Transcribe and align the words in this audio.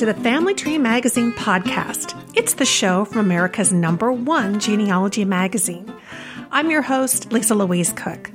To 0.00 0.06
the 0.06 0.14
Family 0.14 0.54
Tree 0.54 0.78
Magazine 0.78 1.30
podcast. 1.32 2.18
It's 2.34 2.54
the 2.54 2.64
show 2.64 3.04
from 3.04 3.18
America's 3.18 3.70
number 3.70 4.10
one 4.10 4.58
genealogy 4.58 5.26
magazine. 5.26 5.92
I'm 6.50 6.70
your 6.70 6.80
host, 6.80 7.30
Lisa 7.32 7.54
Louise 7.54 7.92
Cooke. 7.92 8.30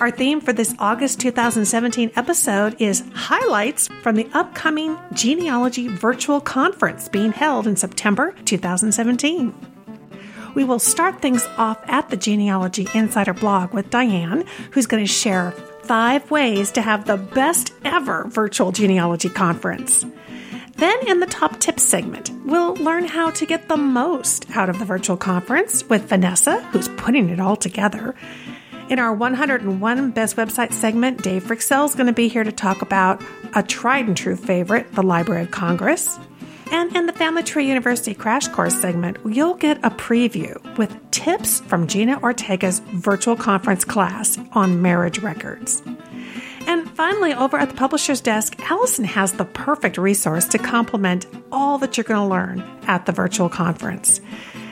Our 0.00 0.10
theme 0.10 0.40
for 0.40 0.52
this 0.52 0.74
August 0.80 1.20
2017 1.20 2.10
episode 2.16 2.74
is 2.80 3.04
highlights 3.14 3.86
from 4.02 4.16
the 4.16 4.28
upcoming 4.34 4.98
Genealogy 5.12 5.86
Virtual 5.86 6.40
Conference 6.40 7.08
being 7.08 7.30
held 7.30 7.68
in 7.68 7.76
September 7.76 8.34
2017. 8.44 9.54
We 10.56 10.64
will 10.64 10.80
start 10.80 11.22
things 11.22 11.46
off 11.58 11.78
at 11.86 12.10
the 12.10 12.16
Genealogy 12.16 12.88
Insider 12.92 13.34
blog 13.34 13.72
with 13.72 13.88
Diane, 13.90 14.46
who's 14.72 14.86
going 14.86 15.04
to 15.04 15.12
share 15.12 15.52
five 15.84 16.28
ways 16.28 16.72
to 16.72 16.82
have 16.82 17.04
the 17.04 17.18
best 17.18 17.72
ever 17.84 18.24
virtual 18.24 18.72
genealogy 18.72 19.28
conference. 19.28 20.04
Then, 20.76 21.08
in 21.08 21.20
the 21.20 21.26
top 21.26 21.60
tips 21.60 21.82
segment, 21.82 22.30
we'll 22.44 22.74
learn 22.76 23.04
how 23.04 23.30
to 23.30 23.46
get 23.46 23.68
the 23.68 23.76
most 23.76 24.50
out 24.56 24.68
of 24.68 24.78
the 24.78 24.84
virtual 24.84 25.16
conference 25.16 25.84
with 25.88 26.08
Vanessa, 26.08 26.62
who's 26.64 26.88
putting 26.88 27.28
it 27.28 27.40
all 27.40 27.56
together. 27.56 28.14
In 28.88 28.98
our 28.98 29.12
101 29.12 30.10
Best 30.10 30.36
Website 30.36 30.72
segment, 30.72 31.22
Dave 31.22 31.44
Fryxell 31.44 31.86
is 31.86 31.94
going 31.94 32.08
to 32.08 32.12
be 32.12 32.28
here 32.28 32.44
to 32.44 32.52
talk 32.52 32.82
about 32.82 33.22
a 33.54 33.62
tried 33.62 34.06
and 34.06 34.16
true 34.16 34.36
favorite, 34.36 34.92
the 34.94 35.02
Library 35.02 35.42
of 35.42 35.50
Congress. 35.50 36.18
And 36.70 36.94
in 36.96 37.06
the 37.06 37.12
Family 37.12 37.42
Tree 37.42 37.68
University 37.68 38.14
Crash 38.14 38.48
Course 38.48 38.74
segment, 38.80 39.18
you'll 39.26 39.54
get 39.54 39.78
a 39.84 39.90
preview 39.90 40.58
with 40.78 40.98
tips 41.10 41.60
from 41.60 41.86
Gena 41.86 42.18
Ortega's 42.20 42.80
virtual 42.94 43.36
conference 43.36 43.84
class 43.84 44.38
on 44.52 44.82
marriage 44.82 45.18
records. 45.18 45.82
And 46.66 46.88
finally, 46.90 47.34
over 47.34 47.56
at 47.56 47.68
the 47.68 47.74
publisher's 47.74 48.20
desk, 48.20 48.54
Allison 48.70 49.04
has 49.04 49.32
the 49.32 49.44
perfect 49.44 49.98
resource 49.98 50.46
to 50.48 50.58
complement 50.58 51.26
all 51.50 51.78
that 51.78 51.96
you're 51.96 52.04
going 52.04 52.20
to 52.20 52.26
learn 52.26 52.60
at 52.86 53.06
the 53.06 53.12
virtual 53.12 53.48
conference. 53.48 54.20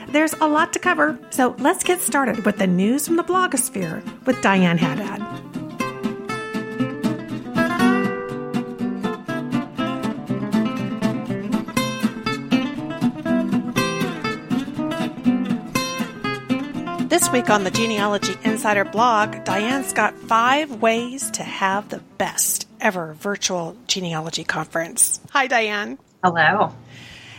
There's 0.09 0.33
a 0.33 0.47
lot 0.47 0.73
to 0.73 0.79
cover, 0.79 1.17
so 1.29 1.55
let's 1.59 1.83
get 1.83 2.01
started 2.01 2.45
with 2.45 2.57
the 2.57 2.67
news 2.67 3.07
from 3.07 3.15
the 3.15 3.23
blogosphere 3.23 4.03
with 4.25 4.41
Diane 4.41 4.77
Haddad. 4.77 5.60
This 17.11 17.29
week 17.29 17.49
on 17.49 17.65
the 17.65 17.71
Genealogy 17.71 18.35
Insider 18.45 18.85
blog, 18.85 19.43
Diane's 19.43 19.91
got 19.91 20.17
five 20.17 20.81
ways 20.81 21.29
to 21.31 21.43
have 21.43 21.89
the 21.89 21.99
best 22.17 22.69
ever 22.79 23.15
virtual 23.15 23.75
genealogy 23.85 24.45
conference. 24.45 25.19
Hi, 25.31 25.47
Diane. 25.47 25.99
Hello. 26.23 26.73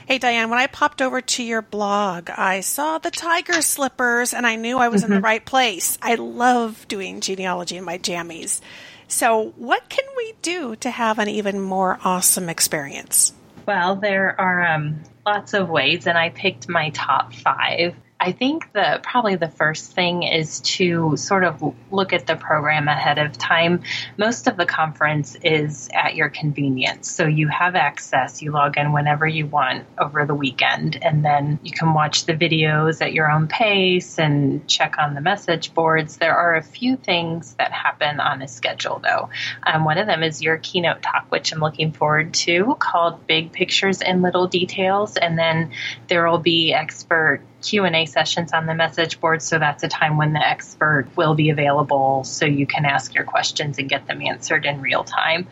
Hey, 0.04 0.18
Diane, 0.18 0.50
when 0.50 0.58
I 0.58 0.66
popped 0.66 1.00
over 1.00 1.22
to 1.22 1.42
your 1.42 1.62
blog, 1.62 2.28
I 2.28 2.60
saw 2.60 2.98
the 2.98 3.10
tiger 3.10 3.62
slippers 3.62 4.34
and 4.34 4.46
I 4.46 4.56
knew 4.56 4.76
I 4.76 4.88
was 4.88 5.04
mm-hmm. 5.04 5.06
in 5.06 5.10
the 5.14 5.16
mm-hmm. 5.20 5.24
right 5.24 5.44
place. 5.46 5.96
I 6.02 6.16
love 6.16 6.86
doing 6.86 7.22
genealogy 7.22 7.78
in 7.78 7.84
my 7.84 7.96
jammies. 7.96 8.60
So, 9.08 9.54
what 9.56 9.88
can 9.88 10.04
we 10.18 10.34
do 10.42 10.76
to 10.76 10.90
have 10.90 11.18
an 11.18 11.30
even 11.30 11.58
more 11.58 11.98
awesome 12.04 12.50
experience? 12.50 13.32
Well, 13.66 13.96
there 13.96 14.38
are 14.38 14.66
um, 14.66 15.00
lots 15.24 15.54
of 15.54 15.70
ways, 15.70 16.06
and 16.06 16.18
I 16.18 16.28
picked 16.28 16.68
my 16.68 16.90
top 16.90 17.32
five. 17.32 17.94
I 18.22 18.30
think 18.30 18.72
the 18.72 19.00
probably 19.02 19.34
the 19.34 19.48
first 19.48 19.94
thing 19.94 20.22
is 20.22 20.60
to 20.60 21.16
sort 21.16 21.42
of 21.42 21.74
look 21.90 22.12
at 22.12 22.24
the 22.24 22.36
program 22.36 22.86
ahead 22.86 23.18
of 23.18 23.36
time. 23.36 23.82
Most 24.16 24.46
of 24.46 24.56
the 24.56 24.64
conference 24.64 25.34
is 25.42 25.88
at 25.92 26.14
your 26.14 26.28
convenience. 26.28 27.10
So 27.10 27.26
you 27.26 27.48
have 27.48 27.74
access, 27.74 28.40
you 28.40 28.52
log 28.52 28.78
in 28.78 28.92
whenever 28.92 29.26
you 29.26 29.48
want 29.48 29.86
over 29.98 30.24
the 30.24 30.36
weekend 30.36 31.02
and 31.02 31.24
then 31.24 31.58
you 31.64 31.72
can 31.72 31.94
watch 31.94 32.26
the 32.26 32.34
videos 32.34 33.02
at 33.02 33.12
your 33.12 33.28
own 33.28 33.48
pace 33.48 34.20
and 34.20 34.68
check 34.68 34.98
on 35.00 35.14
the 35.14 35.20
message 35.20 35.74
boards. 35.74 36.18
There 36.18 36.36
are 36.36 36.54
a 36.54 36.62
few 36.62 36.94
things 36.94 37.54
that 37.54 37.72
happen 37.72 38.20
on 38.20 38.40
a 38.40 38.46
schedule 38.46 39.00
though. 39.02 39.30
Um, 39.64 39.84
one 39.84 39.98
of 39.98 40.06
them 40.06 40.22
is 40.22 40.40
your 40.40 40.58
keynote 40.58 41.02
talk, 41.02 41.26
which 41.30 41.52
I'm 41.52 41.58
looking 41.58 41.90
forward 41.90 42.34
to, 42.34 42.76
called 42.78 43.26
Big 43.26 43.50
Pictures 43.50 44.00
and 44.00 44.22
Little 44.22 44.46
Details. 44.46 45.16
And 45.16 45.36
then 45.36 45.72
there 46.06 46.30
will 46.30 46.38
be 46.38 46.72
expert 46.72 47.42
Q&A 47.62 48.06
sessions 48.06 48.52
on 48.52 48.66
the 48.66 48.74
message 48.74 49.20
board 49.20 49.42
so 49.42 49.58
that's 49.58 49.82
a 49.82 49.88
time 49.88 50.16
when 50.16 50.32
the 50.32 50.46
expert 50.46 51.06
will 51.16 51.34
be 51.34 51.50
available 51.50 52.24
so 52.24 52.44
you 52.44 52.66
can 52.66 52.84
ask 52.84 53.14
your 53.14 53.24
questions 53.24 53.78
and 53.78 53.88
get 53.88 54.06
them 54.06 54.22
answered 54.22 54.64
in 54.64 54.80
real 54.80 55.04
time. 55.04 55.46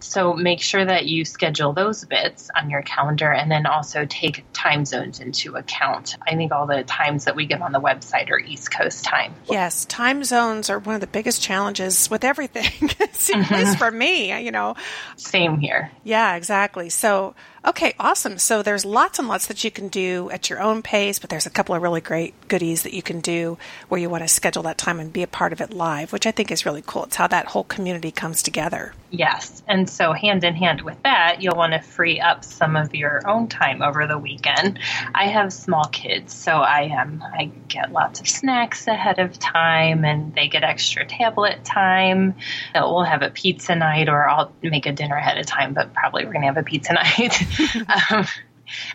So 0.00 0.34
make 0.34 0.60
sure 0.60 0.84
that 0.84 1.06
you 1.06 1.24
schedule 1.24 1.72
those 1.72 2.04
bits 2.04 2.50
on 2.54 2.70
your 2.70 2.82
calendar 2.82 3.32
and 3.32 3.50
then 3.50 3.66
also 3.66 4.04
take 4.04 4.44
time 4.52 4.84
zones 4.84 5.20
into 5.20 5.54
account. 5.56 6.16
I 6.26 6.36
think 6.36 6.52
all 6.52 6.66
the 6.66 6.82
times 6.82 7.24
that 7.24 7.36
we 7.36 7.46
give 7.46 7.62
on 7.62 7.72
the 7.72 7.80
website 7.80 8.30
are 8.30 8.38
East 8.38 8.70
Coast 8.70 9.04
time. 9.04 9.34
Yes, 9.48 9.84
time 9.86 10.24
zones 10.24 10.68
are 10.68 10.78
one 10.78 10.94
of 10.94 11.00
the 11.00 11.06
biggest 11.06 11.40
challenges 11.40 12.10
with 12.10 12.24
everything. 12.24 12.90
At 13.00 13.00
least 13.00 13.32
mm-hmm. 13.32 13.74
for 13.74 13.90
me, 13.90 14.38
you 14.44 14.50
know. 14.50 14.76
Same 15.16 15.58
here. 15.58 15.90
Yeah, 16.04 16.36
exactly. 16.36 16.90
So 16.90 17.34
Okay, 17.64 17.94
awesome. 18.00 18.38
So 18.38 18.62
there's 18.62 18.84
lots 18.84 19.20
and 19.20 19.28
lots 19.28 19.46
that 19.46 19.62
you 19.62 19.70
can 19.70 19.86
do 19.86 20.28
at 20.30 20.50
your 20.50 20.60
own 20.60 20.82
pace, 20.82 21.20
but 21.20 21.30
there's 21.30 21.46
a 21.46 21.50
couple 21.50 21.76
of 21.76 21.82
really 21.82 22.00
great 22.00 22.34
goodies 22.48 22.82
that 22.82 22.92
you 22.92 23.02
can 23.02 23.20
do 23.20 23.56
where 23.88 24.00
you 24.00 24.10
want 24.10 24.24
to 24.24 24.28
schedule 24.28 24.64
that 24.64 24.78
time 24.78 24.98
and 24.98 25.12
be 25.12 25.22
a 25.22 25.28
part 25.28 25.52
of 25.52 25.60
it 25.60 25.72
live, 25.72 26.12
which 26.12 26.26
I 26.26 26.32
think 26.32 26.50
is 26.50 26.66
really 26.66 26.82
cool. 26.84 27.04
It's 27.04 27.16
how 27.16 27.28
that 27.28 27.46
whole 27.46 27.62
community 27.62 28.10
comes 28.10 28.42
together. 28.42 28.94
Yes. 29.12 29.62
And 29.68 29.88
so, 29.88 30.12
hand 30.12 30.42
in 30.42 30.56
hand 30.56 30.80
with 30.80 31.00
that, 31.04 31.36
you'll 31.40 31.54
want 31.54 31.74
to 31.74 31.80
free 31.80 32.18
up 32.18 32.44
some 32.44 32.76
of 32.76 32.94
your 32.94 33.20
own 33.28 33.46
time 33.46 33.82
over 33.82 34.06
the 34.06 34.18
weekend. 34.18 34.80
I 35.14 35.26
have 35.26 35.52
small 35.52 35.84
kids, 35.84 36.34
so 36.34 36.52
I 36.56 36.88
um, 36.98 37.22
I 37.22 37.52
get 37.68 37.92
lots 37.92 38.20
of 38.20 38.28
snacks 38.28 38.88
ahead 38.88 39.18
of 39.18 39.38
time, 39.38 40.06
and 40.06 40.34
they 40.34 40.48
get 40.48 40.64
extra 40.64 41.04
tablet 41.04 41.62
time. 41.62 42.34
We'll 42.74 43.02
have 43.02 43.20
a 43.20 43.28
pizza 43.28 43.76
night, 43.76 44.08
or 44.08 44.26
I'll 44.26 44.50
make 44.62 44.86
a 44.86 44.92
dinner 44.92 45.16
ahead 45.16 45.36
of 45.36 45.44
time, 45.44 45.74
but 45.74 45.92
probably 45.92 46.24
we're 46.24 46.32
going 46.32 46.42
to 46.42 46.48
have 46.48 46.56
a 46.56 46.62
pizza 46.62 46.92
night. 47.18 47.38
um, 48.10 48.26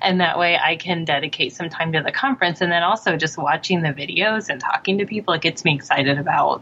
and 0.02 0.22
that 0.22 0.40
way 0.40 0.58
I 0.58 0.76
can 0.76 1.06
dedicate 1.06 1.54
some 1.54 1.70
time 1.70 1.94
to 1.94 2.02
the 2.02 2.12
conference. 2.12 2.62
And 2.62 2.72
then 2.72 2.84
also 2.84 3.18
just 3.18 3.38
watching 3.38 3.82
the 3.82 3.90
videos 3.90 4.50
and 4.50 4.60
talking 4.60 5.00
to 5.00 5.06
people, 5.06 5.34
it 5.34 5.42
gets 5.42 5.64
me 5.64 5.76
excited 5.76 6.18
about 6.18 6.62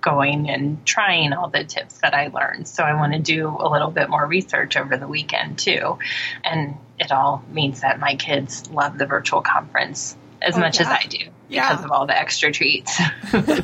going 0.00 0.50
and 0.50 0.84
trying 0.84 1.32
all 1.32 1.48
the 1.48 1.64
tips 1.64 2.00
that 2.02 2.14
I 2.14 2.28
learned. 2.28 2.68
So 2.68 2.84
I 2.84 2.94
want 2.94 3.14
to 3.14 3.18
do 3.18 3.48
a 3.48 3.68
little 3.68 3.90
bit 3.90 4.10
more 4.10 4.24
research 4.26 4.76
over 4.76 4.96
the 4.96 5.08
weekend 5.08 5.58
too. 5.58 5.98
And 6.44 6.76
it 6.98 7.10
all 7.10 7.42
means 7.50 7.80
that 7.80 7.98
my 7.98 8.14
kids 8.14 8.70
love 8.70 8.98
the 8.98 9.06
virtual 9.06 9.40
conference 9.40 10.16
as 10.42 10.56
oh, 10.56 10.60
much 10.60 10.78
yeah. 10.78 10.86
as 10.86 10.88
I 10.88 11.06
do 11.08 11.18
yeah. 11.48 11.70
because 11.70 11.84
of 11.84 11.90
all 11.90 12.06
the 12.06 12.16
extra 12.16 12.52
treats. 12.52 13.00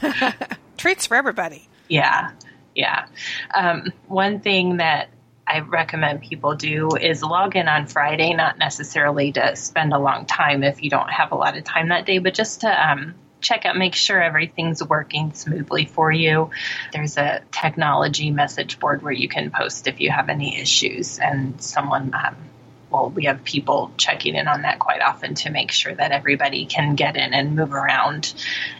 treats 0.76 1.06
for 1.06 1.16
everybody. 1.16 1.66
Yeah. 1.90 2.30
Yeah. 2.72 3.06
Um, 3.52 3.92
one 4.06 4.38
thing 4.38 4.76
that 4.76 5.08
I 5.50 5.60
recommend 5.60 6.22
people 6.22 6.54
do 6.54 6.90
is 6.94 7.22
log 7.22 7.56
in 7.56 7.66
on 7.66 7.86
Friday, 7.86 8.34
not 8.34 8.56
necessarily 8.56 9.32
to 9.32 9.56
spend 9.56 9.92
a 9.92 9.98
long 9.98 10.24
time 10.26 10.62
if 10.62 10.82
you 10.82 10.90
don't 10.90 11.10
have 11.10 11.32
a 11.32 11.34
lot 11.34 11.56
of 11.56 11.64
time 11.64 11.88
that 11.88 12.06
day, 12.06 12.18
but 12.18 12.34
just 12.34 12.60
to 12.60 12.90
um, 12.90 13.14
check 13.40 13.66
out, 13.66 13.76
make 13.76 13.96
sure 13.96 14.22
everything's 14.22 14.82
working 14.82 15.32
smoothly 15.32 15.86
for 15.86 16.12
you. 16.12 16.50
There's 16.92 17.16
a 17.16 17.42
technology 17.50 18.30
message 18.30 18.78
board 18.78 19.02
where 19.02 19.12
you 19.12 19.28
can 19.28 19.50
post 19.50 19.88
if 19.88 20.00
you 20.00 20.10
have 20.10 20.28
any 20.28 20.56
issues, 20.60 21.18
and 21.18 21.60
someone 21.60 22.14
um, 22.14 22.36
well, 22.90 23.10
we 23.10 23.24
have 23.26 23.44
people 23.44 23.92
checking 23.96 24.34
in 24.34 24.48
on 24.48 24.62
that 24.62 24.78
quite 24.78 25.00
often 25.00 25.34
to 25.36 25.50
make 25.50 25.70
sure 25.70 25.94
that 25.94 26.10
everybody 26.10 26.66
can 26.66 26.96
get 26.96 27.16
in 27.16 27.32
and 27.32 27.54
move 27.54 27.72
around. 27.72 28.34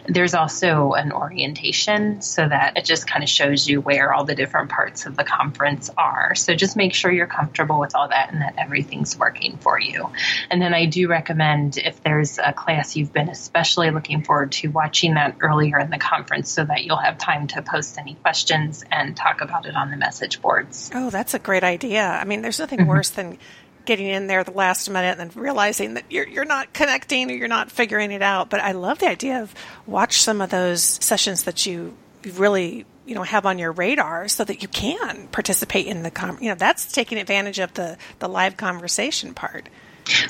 There's 0.05 0.33
also 0.33 0.93
an 0.93 1.11
orientation 1.11 2.21
so 2.21 2.47
that 2.47 2.77
it 2.77 2.85
just 2.85 3.07
kind 3.07 3.23
of 3.23 3.29
shows 3.29 3.67
you 3.67 3.79
where 3.79 4.13
all 4.13 4.25
the 4.25 4.35
different 4.35 4.69
parts 4.69 5.05
of 5.05 5.15
the 5.15 5.23
conference 5.23 5.89
are. 5.97 6.35
So 6.35 6.53
just 6.55 6.75
make 6.75 6.93
sure 6.93 7.11
you're 7.11 7.27
comfortable 7.27 7.79
with 7.79 7.95
all 7.95 8.09
that 8.09 8.31
and 8.33 8.41
that 8.41 8.55
everything's 8.57 9.17
working 9.17 9.57
for 9.57 9.79
you. 9.79 10.09
And 10.49 10.61
then 10.61 10.73
I 10.73 10.85
do 10.85 11.07
recommend 11.07 11.77
if 11.77 12.03
there's 12.03 12.37
a 12.37 12.51
class 12.53 12.95
you've 12.95 13.13
been 13.13 13.29
especially 13.29 13.91
looking 13.91 14.23
forward 14.23 14.51
to 14.53 14.67
watching 14.67 15.13
that 15.13 15.37
earlier 15.41 15.79
in 15.79 15.89
the 15.89 15.97
conference 15.97 16.51
so 16.51 16.65
that 16.65 16.83
you'll 16.83 16.97
have 16.97 17.17
time 17.17 17.47
to 17.47 17.61
post 17.61 17.97
any 17.97 18.15
questions 18.15 18.83
and 18.91 19.15
talk 19.15 19.41
about 19.41 19.65
it 19.65 19.75
on 19.75 19.89
the 19.89 19.97
message 19.97 20.41
boards. 20.41 20.91
Oh, 20.93 21.09
that's 21.09 21.33
a 21.33 21.39
great 21.39 21.63
idea. 21.63 22.03
I 22.03 22.25
mean, 22.25 22.41
there's 22.41 22.59
nothing 22.59 22.79
mm-hmm. 22.79 22.89
worse 22.89 23.09
than 23.09 23.37
getting 23.85 24.07
in 24.07 24.27
there 24.27 24.43
the 24.43 24.51
last 24.51 24.89
minute 24.89 25.19
and 25.19 25.31
then 25.31 25.41
realizing 25.41 25.95
that 25.95 26.05
you're 26.09 26.27
you're 26.27 26.45
not 26.45 26.73
connecting 26.73 27.29
or 27.31 27.33
you're 27.33 27.47
not 27.47 27.71
figuring 27.71 28.11
it 28.11 28.21
out. 28.21 28.49
But 28.49 28.61
I 28.61 28.73
love 28.73 28.99
the 28.99 29.09
idea 29.09 29.41
of 29.41 29.53
watch 29.85 30.21
some 30.21 30.41
of 30.41 30.49
those 30.49 30.83
sessions 30.83 31.43
that 31.43 31.65
you 31.65 31.95
really 32.35 32.85
you 33.05 33.15
know 33.15 33.23
have 33.23 33.45
on 33.45 33.59
your 33.59 33.71
radar 33.71 34.27
so 34.27 34.43
that 34.43 34.61
you 34.61 34.67
can 34.67 35.27
participate 35.27 35.87
in 35.87 36.03
the 36.03 36.11
com- 36.11 36.37
you 36.41 36.49
know 36.49 36.55
that's 36.55 36.91
taking 36.91 37.17
advantage 37.17 37.59
of 37.59 37.73
the 37.73 37.97
the 38.19 38.27
live 38.27 38.57
conversation 38.57 39.33
part. 39.33 39.67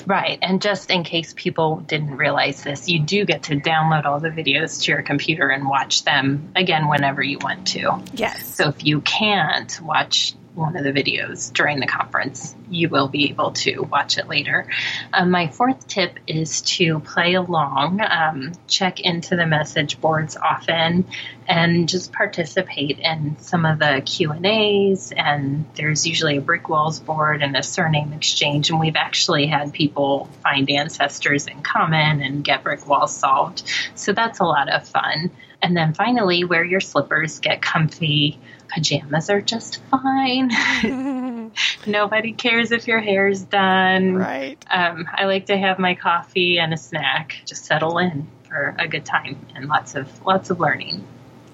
Right. 0.06 0.38
And 0.42 0.60
just 0.60 0.90
in 0.90 1.02
case 1.02 1.32
people 1.34 1.76
didn't 1.76 2.16
realize 2.16 2.62
this, 2.62 2.88
you 2.88 3.00
do 3.00 3.24
get 3.24 3.44
to 3.44 3.56
download 3.56 4.04
all 4.04 4.20
the 4.20 4.28
videos 4.28 4.82
to 4.82 4.92
your 4.92 5.02
computer 5.02 5.48
and 5.48 5.66
watch 5.66 6.04
them 6.04 6.52
again 6.54 6.88
whenever 6.88 7.22
you 7.22 7.38
want 7.38 7.68
to. 7.68 8.02
Yes. 8.12 8.54
So 8.54 8.68
if 8.68 8.84
you 8.84 9.00
can't 9.00 9.80
watch 9.82 10.34
one 10.54 10.76
of 10.76 10.84
the 10.84 10.92
videos 10.92 11.52
during 11.52 11.80
the 11.80 11.86
conference. 11.86 12.54
You 12.68 12.88
will 12.88 13.08
be 13.08 13.30
able 13.30 13.52
to 13.52 13.80
watch 13.80 14.18
it 14.18 14.28
later. 14.28 14.66
Um, 15.12 15.30
my 15.30 15.48
fourth 15.48 15.86
tip 15.86 16.18
is 16.26 16.60
to 16.62 17.00
play 17.00 17.34
along, 17.34 18.00
um, 18.00 18.52
check 18.66 19.00
into 19.00 19.36
the 19.36 19.46
message 19.46 20.00
boards 20.00 20.36
often, 20.36 21.06
and 21.48 21.88
just 21.88 22.12
participate 22.12 22.98
in 22.98 23.36
some 23.40 23.64
of 23.64 23.78
the 23.78 24.02
Q 24.04 24.32
and 24.32 24.44
A's. 24.44 25.12
And 25.16 25.64
there's 25.74 26.06
usually 26.06 26.36
a 26.36 26.42
brick 26.42 26.68
walls 26.68 27.00
board 27.00 27.42
and 27.42 27.56
a 27.56 27.62
surname 27.62 28.12
exchange. 28.12 28.70
And 28.70 28.78
we've 28.78 28.96
actually 28.96 29.46
had 29.46 29.72
people 29.72 30.28
find 30.42 30.68
ancestors 30.70 31.46
in 31.46 31.62
common 31.62 32.22
and 32.22 32.44
get 32.44 32.62
brick 32.62 32.86
walls 32.86 33.16
solved. 33.16 33.62
So 33.94 34.12
that's 34.12 34.40
a 34.40 34.44
lot 34.44 34.68
of 34.68 34.86
fun. 34.86 35.30
And 35.62 35.76
then 35.76 35.94
finally, 35.94 36.42
wear 36.44 36.64
your 36.64 36.80
slippers, 36.80 37.38
get 37.38 37.62
comfy. 37.62 38.40
Pajamas 38.72 39.28
are 39.28 39.42
just 39.42 39.82
fine. 39.90 40.50
Nobody 41.86 42.32
cares 42.32 42.72
if 42.72 42.88
your 42.88 43.00
hair's 43.00 43.42
done. 43.42 44.14
Right. 44.14 44.64
Um, 44.70 45.06
I 45.12 45.24
like 45.24 45.46
to 45.46 45.56
have 45.56 45.78
my 45.78 45.94
coffee 45.94 46.58
and 46.58 46.72
a 46.72 46.78
snack. 46.78 47.42
Just 47.44 47.66
settle 47.66 47.98
in 47.98 48.26
for 48.48 48.74
a 48.78 48.88
good 48.88 49.04
time 49.04 49.44
and 49.54 49.68
lots 49.68 49.94
of 49.94 50.24
lots 50.24 50.50
of 50.50 50.58
learning. 50.58 51.04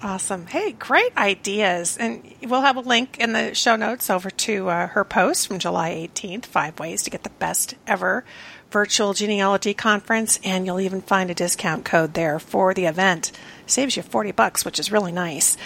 Awesome. 0.01 0.47
Hey, 0.47 0.73
great 0.73 1.17
ideas. 1.17 1.97
And 1.97 2.23
we'll 2.43 2.61
have 2.61 2.77
a 2.77 2.81
link 2.81 3.19
in 3.19 3.33
the 3.33 3.53
show 3.53 3.75
notes 3.75 4.11
over 4.11 4.31
to 4.31 4.69
uh, 4.69 4.87
her 4.89 5.03
post 5.03 5.49
from 5.49 5.59
July 5.59 6.09
18th 6.15 6.47
Five 6.47 6.79
Ways 6.79 7.03
to 7.03 7.11
Get 7.11 7.25
the 7.25 7.31
Best 7.31 7.75
Ever 7.85 8.25
Virtual 8.71 9.13
Genealogy 9.13 9.75
Conference. 9.75 10.39
And 10.45 10.67
you'll 10.67 10.79
even 10.79 11.03
find 11.03 11.31
a 11.31 11.35
discount 11.35 11.85
code 11.85 12.15
there 12.15 12.39
for 12.39 12.75
the 12.75 12.87
event. 12.87 13.33
Saves 13.67 13.97
you 13.97 14.05
40 14.05 14.31
bucks, 14.31 14.65
which 14.65 14.79
is 14.79 14.93
really 14.93 15.11
nice. 15.11 15.57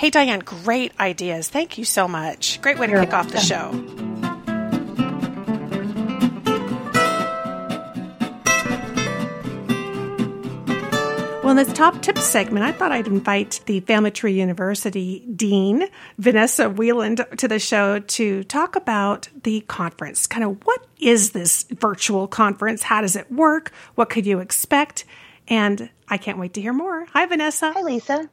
Hey, 0.00 0.08
Diane, 0.08 0.40
great 0.40 0.98
ideas. 0.98 1.50
Thank 1.50 1.76
you 1.76 1.84
so 1.84 2.08
much. 2.08 2.58
Great 2.62 2.78
way 2.78 2.86
to 2.86 3.00
kick 3.00 3.12
off 3.12 3.28
the 3.28 3.38
show. 3.38 3.68
Well, 11.42 11.50
in 11.50 11.56
this 11.58 11.70
top 11.74 12.00
tips 12.00 12.24
segment, 12.24 12.64
I 12.64 12.72
thought 12.72 12.92
I'd 12.92 13.08
invite 13.08 13.60
the 13.66 13.80
Family 13.80 14.10
Tree 14.10 14.32
University 14.32 15.18
Dean, 15.36 15.86
Vanessa 16.16 16.70
Wieland, 16.70 17.26
to 17.36 17.46
the 17.46 17.58
show 17.58 17.98
to 17.98 18.42
talk 18.44 18.76
about 18.76 19.28
the 19.42 19.60
conference. 19.68 20.26
Kind 20.26 20.44
of 20.44 20.64
what 20.64 20.86
is 20.98 21.32
this 21.32 21.64
virtual 21.64 22.26
conference? 22.26 22.82
How 22.82 23.02
does 23.02 23.16
it 23.16 23.30
work? 23.30 23.70
What 23.96 24.08
could 24.08 24.24
you 24.24 24.38
expect? 24.38 25.04
And 25.46 25.90
I 26.08 26.16
can't 26.16 26.38
wait 26.38 26.54
to 26.54 26.62
hear 26.62 26.72
more. 26.72 27.04
Hi, 27.12 27.26
Vanessa. 27.26 27.72
Hi, 27.74 27.82
Lisa. 27.82 28.30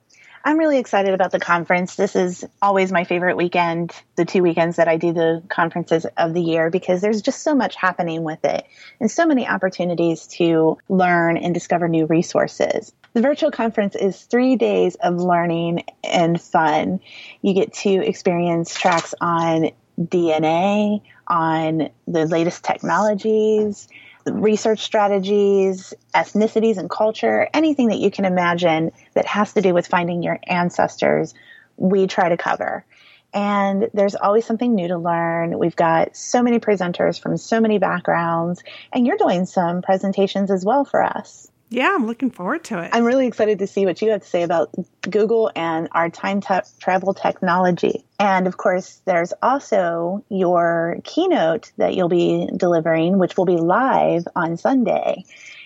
I'm 0.47 0.57
really 0.57 0.77
excited 0.77 1.13
about 1.13 1.31
the 1.31 1.41
conference. 1.41 1.97
This 1.97 2.15
is 2.15 2.45
always 2.61 2.89
my 2.89 3.03
favorite 3.03 3.35
weekend, 3.35 3.91
the 4.15 4.23
two 4.23 4.41
weekends 4.41 4.77
that 4.77 4.87
I 4.87 4.95
do 4.95 5.11
the 5.11 5.43
conferences 5.49 6.05
of 6.15 6.33
the 6.33 6.41
year, 6.41 6.69
because 6.69 7.01
there's 7.01 7.21
just 7.21 7.43
so 7.43 7.53
much 7.53 7.75
happening 7.75 8.23
with 8.23 8.45
it 8.45 8.65
and 9.01 9.11
so 9.11 9.25
many 9.25 9.45
opportunities 9.45 10.25
to 10.27 10.77
learn 10.87 11.35
and 11.35 11.53
discover 11.53 11.89
new 11.89 12.05
resources. 12.05 12.93
The 13.11 13.19
virtual 13.19 13.51
conference 13.51 13.97
is 13.97 14.21
three 14.21 14.55
days 14.55 14.95
of 14.95 15.15
learning 15.17 15.83
and 16.01 16.41
fun. 16.41 17.01
You 17.41 17.53
get 17.53 17.73
to 17.73 17.89
experience 17.89 18.73
tracks 18.73 19.13
on 19.19 19.71
DNA, 19.99 21.01
on 21.27 21.89
the 22.07 22.25
latest 22.25 22.63
technologies, 22.63 23.89
research 24.31 24.79
strategies, 24.79 25.93
ethnicities 26.13 26.77
and 26.77 26.89
culture, 26.89 27.47
anything 27.53 27.87
that 27.89 27.99
you 27.99 28.11
can 28.11 28.25
imagine 28.25 28.91
that 29.13 29.25
has 29.25 29.53
to 29.53 29.61
do 29.61 29.73
with 29.73 29.87
finding 29.87 30.23
your 30.23 30.39
ancestors, 30.43 31.33
we 31.77 32.07
try 32.07 32.29
to 32.29 32.37
cover. 32.37 32.85
And 33.33 33.89
there's 33.93 34.15
always 34.15 34.45
something 34.45 34.73
new 34.73 34.87
to 34.87 34.97
learn. 34.97 35.59
We've 35.59 35.75
got 35.75 36.15
so 36.15 36.41
many 36.41 36.59
presenters 36.59 37.21
from 37.21 37.37
so 37.37 37.59
many 37.59 37.77
backgrounds, 37.77 38.63
and 38.93 39.05
you're 39.05 39.17
doing 39.17 39.45
some 39.45 39.81
presentations 39.81 40.49
as 40.49 40.63
well 40.65 40.85
for 40.85 41.03
us. 41.03 41.51
Yeah, 41.69 41.91
I'm 41.93 42.07
looking 42.07 42.31
forward 42.31 42.63
to 42.65 42.81
it. 42.81 42.91
I'm 42.93 43.03
really 43.03 43.27
excited 43.27 43.59
to 43.59 43.67
see 43.67 43.85
what 43.85 44.01
you 44.01 44.11
have 44.11 44.21
to 44.21 44.27
say 44.27 44.43
about 44.43 44.73
Google 45.01 45.51
and 45.53 45.89
our 45.91 46.09
time 46.09 46.41
travel 46.79 47.13
technology. 47.13 48.05
And 48.19 48.47
of 48.47 48.55
course, 48.55 49.01
there's 49.05 49.33
also 49.41 50.23
your 50.29 50.99
keynote 51.03 51.73
that 51.77 51.93
you'll 51.93 52.07
be 52.07 52.49
delivering, 52.55 53.17
which 53.17 53.35
will 53.35 53.45
be 53.45 53.57
live 53.57 54.23
on 54.33 54.55
Sunday. 54.55 55.25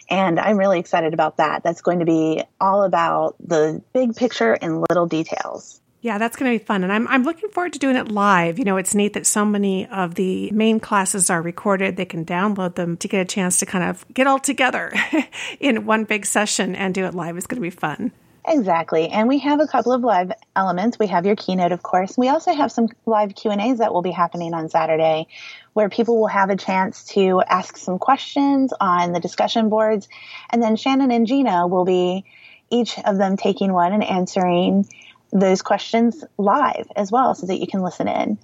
And 0.10 0.40
I'm 0.40 0.58
really 0.58 0.80
excited 0.80 1.14
about 1.14 1.38
that. 1.38 1.64
That's 1.64 1.82
going 1.82 2.00
to 2.00 2.06
be 2.06 2.44
all 2.60 2.84
about 2.84 3.36
the 3.40 3.82
big 3.94 4.16
picture 4.16 4.54
and 4.54 4.84
little 4.90 5.06
details. 5.06 5.80
Yeah, 6.02 6.18
that's 6.18 6.36
going 6.36 6.52
to 6.52 6.60
be 6.60 6.66
fun. 6.66 6.84
And 6.84 6.92
I'm, 6.92 7.08
I'm 7.08 7.24
looking 7.24 7.50
forward 7.50 7.74
to 7.74 7.80
doing 7.80 7.96
it 7.96 8.12
live. 8.12 8.58
You 8.58 8.66
know, 8.66 8.78
it's 8.78 8.96
neat 8.96 9.14
that 9.14 9.28
so 9.28 9.46
many 9.46 9.88
of 9.88 10.16
the 10.16 10.50
main 10.52 10.80
classes 10.80 11.30
are 11.30 11.42
recorded. 11.42 11.96
They 11.96 12.06
can 12.06 12.26
download 12.26 12.74
them 12.74 12.98
to 12.98 13.08
get 13.08 13.22
a 13.22 13.26
chance 13.26 13.60
to 13.60 13.68
kind 13.68 13.84
of 13.84 14.04
get 14.12 14.26
all 14.26 14.40
together 14.40 14.92
in 15.60 15.86
one 15.86 16.06
big 16.06 16.26
session 16.26 16.76
and 16.76 16.96
do 16.96 17.06
it 17.06 17.14
live. 17.14 17.38
It's 17.38 17.46
going 17.46 17.62
to 17.62 17.62
be 17.62 17.70
fun. 17.70 18.12
Exactly. 18.48 19.10
And 19.10 19.28
we 19.28 19.38
have 19.40 19.60
a 19.60 19.68
couple 19.68 19.92
of 19.92 20.02
live 20.02 20.32
elements. 20.56 20.98
We 20.98 21.06
have 21.08 21.28
your 21.28 21.36
keynote, 21.36 21.72
of 21.72 21.84
course. 21.84 22.18
We 22.18 22.30
also 22.30 22.52
have 22.52 22.72
some 22.72 22.88
live 23.06 23.36
Q&As 23.36 23.78
that 23.78 23.94
will 23.94 24.02
be 24.02 24.10
happening 24.10 24.56
on 24.56 24.70
Saturday 24.70 25.28
where 25.74 25.90
people 25.90 26.20
will 26.20 26.28
have 26.28 26.50
a 26.50 26.56
chance 26.56 27.06
to 27.10 27.44
ask 27.48 27.78
some 27.78 28.00
questions 28.00 28.74
on 28.82 29.14
the 29.14 29.20
discussion 29.20 29.70
boards. 29.70 30.10
And 30.50 30.64
then 30.64 30.76
Shannon 30.76 31.12
and 31.12 31.28
Gena 31.28 31.68
will 31.68 31.86
be 31.86 32.26
each 32.72 32.98
of 32.98 33.18
them 33.18 33.38
taking 33.38 33.72
one 33.72 33.94
and 33.94 34.04
answering 34.04 34.88
those 35.32 35.62
questions 35.62 36.24
live 36.38 36.88
as 36.96 37.12
well 37.12 37.36
so 37.36 37.48
that 37.48 37.60
you 37.60 37.68
can 37.68 37.82
listen 37.82 38.08
in. 38.08 38.38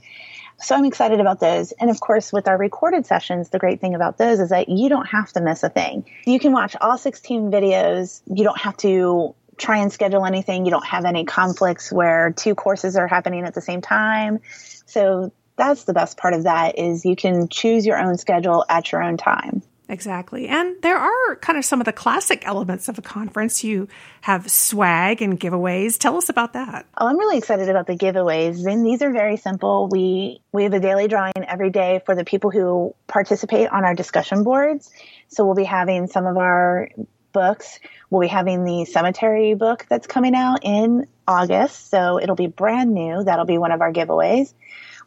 So 0.60 0.76
I'm 0.76 0.86
excited 0.86 1.20
about 1.20 1.40
those. 1.40 1.72
And 1.74 1.90
of 1.90 2.00
course, 2.00 2.34
with 2.34 2.48
our 2.48 2.58
recorded 2.58 3.06
sessions, 3.06 3.50
the 3.50 3.60
great 3.60 3.80
thing 3.80 3.94
about 3.94 4.18
those 4.18 4.40
is 4.40 4.50
that 4.50 4.70
you 4.70 4.90
don't 4.90 5.06
have 5.06 5.32
to 5.34 5.42
miss 5.42 5.64
a 5.64 5.70
thing. 5.70 6.06
You 6.26 6.40
can 6.40 6.52
watch 6.52 6.76
all 6.82 6.98
16 6.98 7.52
videos. 7.52 8.22
You 8.26 8.44
don't 8.44 8.60
have 8.60 8.76
to 8.78 9.36
try 9.58 9.78
and 9.78 9.92
schedule 9.92 10.26
anything. 10.26 10.66
You 10.66 10.72
don't 10.72 10.86
have 10.86 11.06
any 11.06 11.26
conflicts 11.26 11.92
where 11.92 12.32
two 12.32 12.56
courses 12.56 12.96
are 12.96 13.08
happening 13.08 13.46
at 13.46 13.54
the 13.54 13.62
same 13.62 13.82
time. 13.82 14.40
So 14.86 15.32
that's 15.58 15.84
the 15.84 15.94
best 15.94 16.18
part 16.18 16.34
of 16.34 16.44
that 16.44 16.78
is 16.80 17.06
you 17.06 17.16
can 17.16 17.50
choose 17.50 17.86
your 17.86 17.98
own 17.98 18.18
schedule 18.18 18.66
at 18.68 18.92
your 18.92 19.04
own 19.04 19.18
time. 19.18 19.62
Exactly. 19.90 20.48
And 20.48 20.76
there 20.82 20.98
are 20.98 21.36
kind 21.38 21.58
of 21.58 21.64
some 21.64 21.80
of 21.80 21.86
the 21.86 21.94
classic 21.94 22.46
elements 22.46 22.90
of 22.90 22.98
a 22.98 23.02
conference. 23.02 23.64
You 23.64 23.88
have 24.22 24.52
swag 24.52 25.22
and 25.22 25.40
giveaways. 25.40 25.98
Tell 25.98 26.18
us 26.18 26.28
about 26.28 26.54
that. 26.54 26.86
Oh, 26.98 27.08
I'm 27.08 27.18
really 27.18 27.38
excited 27.38 27.70
about 27.70 27.88
the 27.88 27.96
giveaways. 27.96 28.66
And 28.66 28.86
these 28.86 29.02
are 29.02 29.12
very 29.12 29.38
simple. 29.38 29.88
We 29.88 30.42
we 30.52 30.64
have 30.64 30.74
a 30.74 30.80
daily 30.80 31.08
drawing 31.08 31.34
every 31.48 31.70
day 31.70 32.02
for 32.06 32.16
the 32.16 32.26
people 32.26 32.52
who 32.52 32.96
participate 33.08 33.70
on 33.70 33.86
our 33.86 33.96
discussion 33.96 34.44
boards. 34.44 34.92
So 35.30 35.46
we'll 35.46 35.56
be 35.56 35.64
having 35.64 36.08
some 36.08 36.26
of 36.26 36.38
our 36.38 36.90
books. 37.32 37.80
We'll 38.10 38.22
be 38.22 38.28
having 38.28 38.66
the 38.66 38.86
cemetery 38.86 39.54
book 39.54 39.86
that's 39.88 40.08
coming 40.08 40.36
out 40.36 40.60
in 40.64 41.08
August. 41.28 41.90
So 41.90 42.20
it'll 42.20 42.36
be 42.36 42.48
brand 42.48 42.94
new. 42.94 43.24
That'll 43.24 43.46
be 43.46 43.58
one 43.58 43.72
of 43.72 43.82
our 43.82 43.94
giveaways. 43.94 44.54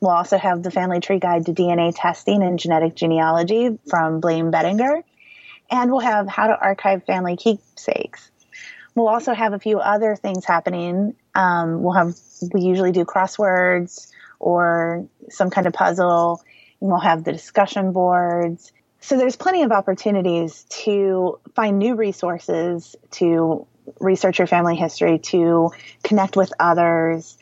We'll 0.00 0.12
also 0.12 0.38
have 0.38 0.62
the 0.62 0.70
Family 0.70 1.00
Tree 1.00 1.18
Guide 1.18 1.46
to 1.46 1.52
DNA 1.52 1.92
Testing 1.94 2.42
and 2.42 2.58
Genetic 2.58 2.94
Genealogy 2.94 3.78
from 3.88 4.20
Blaine 4.20 4.50
Bettinger. 4.50 5.02
And 5.70 5.90
we'll 5.90 6.00
have 6.00 6.26
How 6.26 6.46
to 6.46 6.58
Archive 6.58 7.04
Family 7.04 7.36
Keepsakes. 7.36 8.30
We'll 8.94 9.08
also 9.08 9.34
have 9.34 9.52
a 9.52 9.58
few 9.58 9.78
other 9.78 10.16
things 10.16 10.44
happening. 10.44 11.14
Um, 11.34 11.82
we'll 11.82 11.92
have, 11.92 12.14
we 12.52 12.62
usually 12.62 12.92
do 12.92 13.04
crosswords 13.04 14.10
or 14.38 15.06
some 15.28 15.50
kind 15.50 15.66
of 15.66 15.74
puzzle. 15.74 16.42
And 16.80 16.90
we'll 16.90 17.00
have 17.00 17.22
the 17.22 17.32
discussion 17.32 17.92
boards. 17.92 18.72
So 19.00 19.16
there's 19.16 19.36
plenty 19.36 19.62
of 19.62 19.70
opportunities 19.70 20.64
to 20.84 21.40
find 21.54 21.78
new 21.78 21.94
resources, 21.94 22.96
to 23.12 23.66
research 24.00 24.38
your 24.38 24.46
family 24.46 24.76
history, 24.76 25.18
to 25.18 25.70
connect 26.02 26.36
with 26.36 26.52
others, 26.58 27.36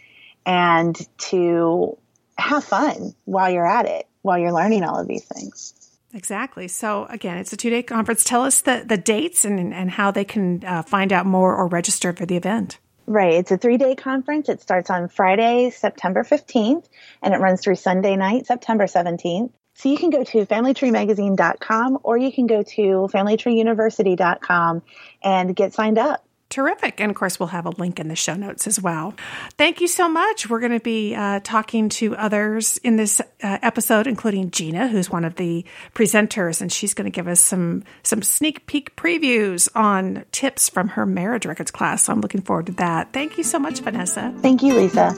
and 0.44 0.96
to 1.18 1.98
have 2.38 2.64
fun 2.64 3.14
while 3.24 3.50
you're 3.50 3.66
at 3.66 3.86
it, 3.86 4.06
while 4.22 4.38
you're 4.38 4.52
learning 4.52 4.84
all 4.84 4.98
of 4.98 5.08
these 5.08 5.24
things. 5.24 5.74
Exactly. 6.14 6.68
So 6.68 7.06
again, 7.10 7.36
it's 7.38 7.52
a 7.52 7.56
two 7.56 7.70
day 7.70 7.82
conference. 7.82 8.24
Tell 8.24 8.42
us 8.42 8.62
the, 8.62 8.84
the 8.86 8.96
dates 8.96 9.44
and, 9.44 9.74
and 9.74 9.90
how 9.90 10.10
they 10.10 10.24
can 10.24 10.64
uh, 10.64 10.82
find 10.82 11.12
out 11.12 11.26
more 11.26 11.54
or 11.54 11.66
register 11.66 12.12
for 12.12 12.24
the 12.24 12.36
event. 12.36 12.78
Right. 13.06 13.34
It's 13.34 13.50
a 13.50 13.58
three 13.58 13.76
day 13.76 13.94
conference. 13.94 14.48
It 14.48 14.60
starts 14.60 14.90
on 14.90 15.08
Friday, 15.08 15.70
September 15.70 16.24
15th, 16.24 16.86
and 17.22 17.34
it 17.34 17.38
runs 17.38 17.62
through 17.62 17.76
Sunday 17.76 18.16
night, 18.16 18.46
September 18.46 18.84
17th. 18.84 19.50
So 19.74 19.88
you 19.88 19.96
can 19.96 20.10
go 20.10 20.24
to 20.24 20.44
familytreemagazine.com 20.44 21.98
or 22.02 22.18
you 22.18 22.32
can 22.32 22.48
go 22.48 22.62
to 22.62 22.82
familytreeuniversity.com 23.12 24.82
and 25.22 25.54
get 25.54 25.72
signed 25.72 25.98
up. 25.98 26.24
Terrific. 26.50 26.98
And 27.00 27.10
of 27.10 27.16
course, 27.16 27.38
we'll 27.38 27.48
have 27.48 27.66
a 27.66 27.70
link 27.70 28.00
in 28.00 28.08
the 28.08 28.16
show 28.16 28.34
notes 28.34 28.66
as 28.66 28.80
well. 28.80 29.14
Thank 29.58 29.82
you 29.82 29.88
so 29.88 30.08
much. 30.08 30.48
We're 30.48 30.60
going 30.60 30.72
to 30.72 30.80
be 30.80 31.14
uh, 31.14 31.40
talking 31.44 31.90
to 31.90 32.16
others 32.16 32.78
in 32.78 32.96
this 32.96 33.20
uh, 33.20 33.58
episode, 33.62 34.06
including 34.06 34.50
Gena, 34.50 34.88
who's 34.88 35.10
one 35.10 35.26
of 35.26 35.36
the 35.36 35.64
presenters, 35.94 36.62
and 36.62 36.72
she's 36.72 36.94
going 36.94 37.04
to 37.04 37.14
give 37.14 37.28
us 37.28 37.40
some, 37.40 37.84
some 38.02 38.22
sneak 38.22 38.66
peek 38.66 38.96
previews 38.96 39.68
on 39.74 40.24
tips 40.32 40.70
from 40.70 40.88
her 40.88 41.04
marriage 41.04 41.44
records 41.44 41.70
class. 41.70 42.04
So 42.04 42.14
I'm 42.14 42.22
looking 42.22 42.40
forward 42.40 42.66
to 42.66 42.72
that. 42.72 43.12
Thank 43.12 43.36
you 43.36 43.44
so 43.44 43.58
much, 43.58 43.80
Vanessa. 43.80 44.34
Thank 44.40 44.62
you, 44.62 44.74
Lisa. 44.74 45.14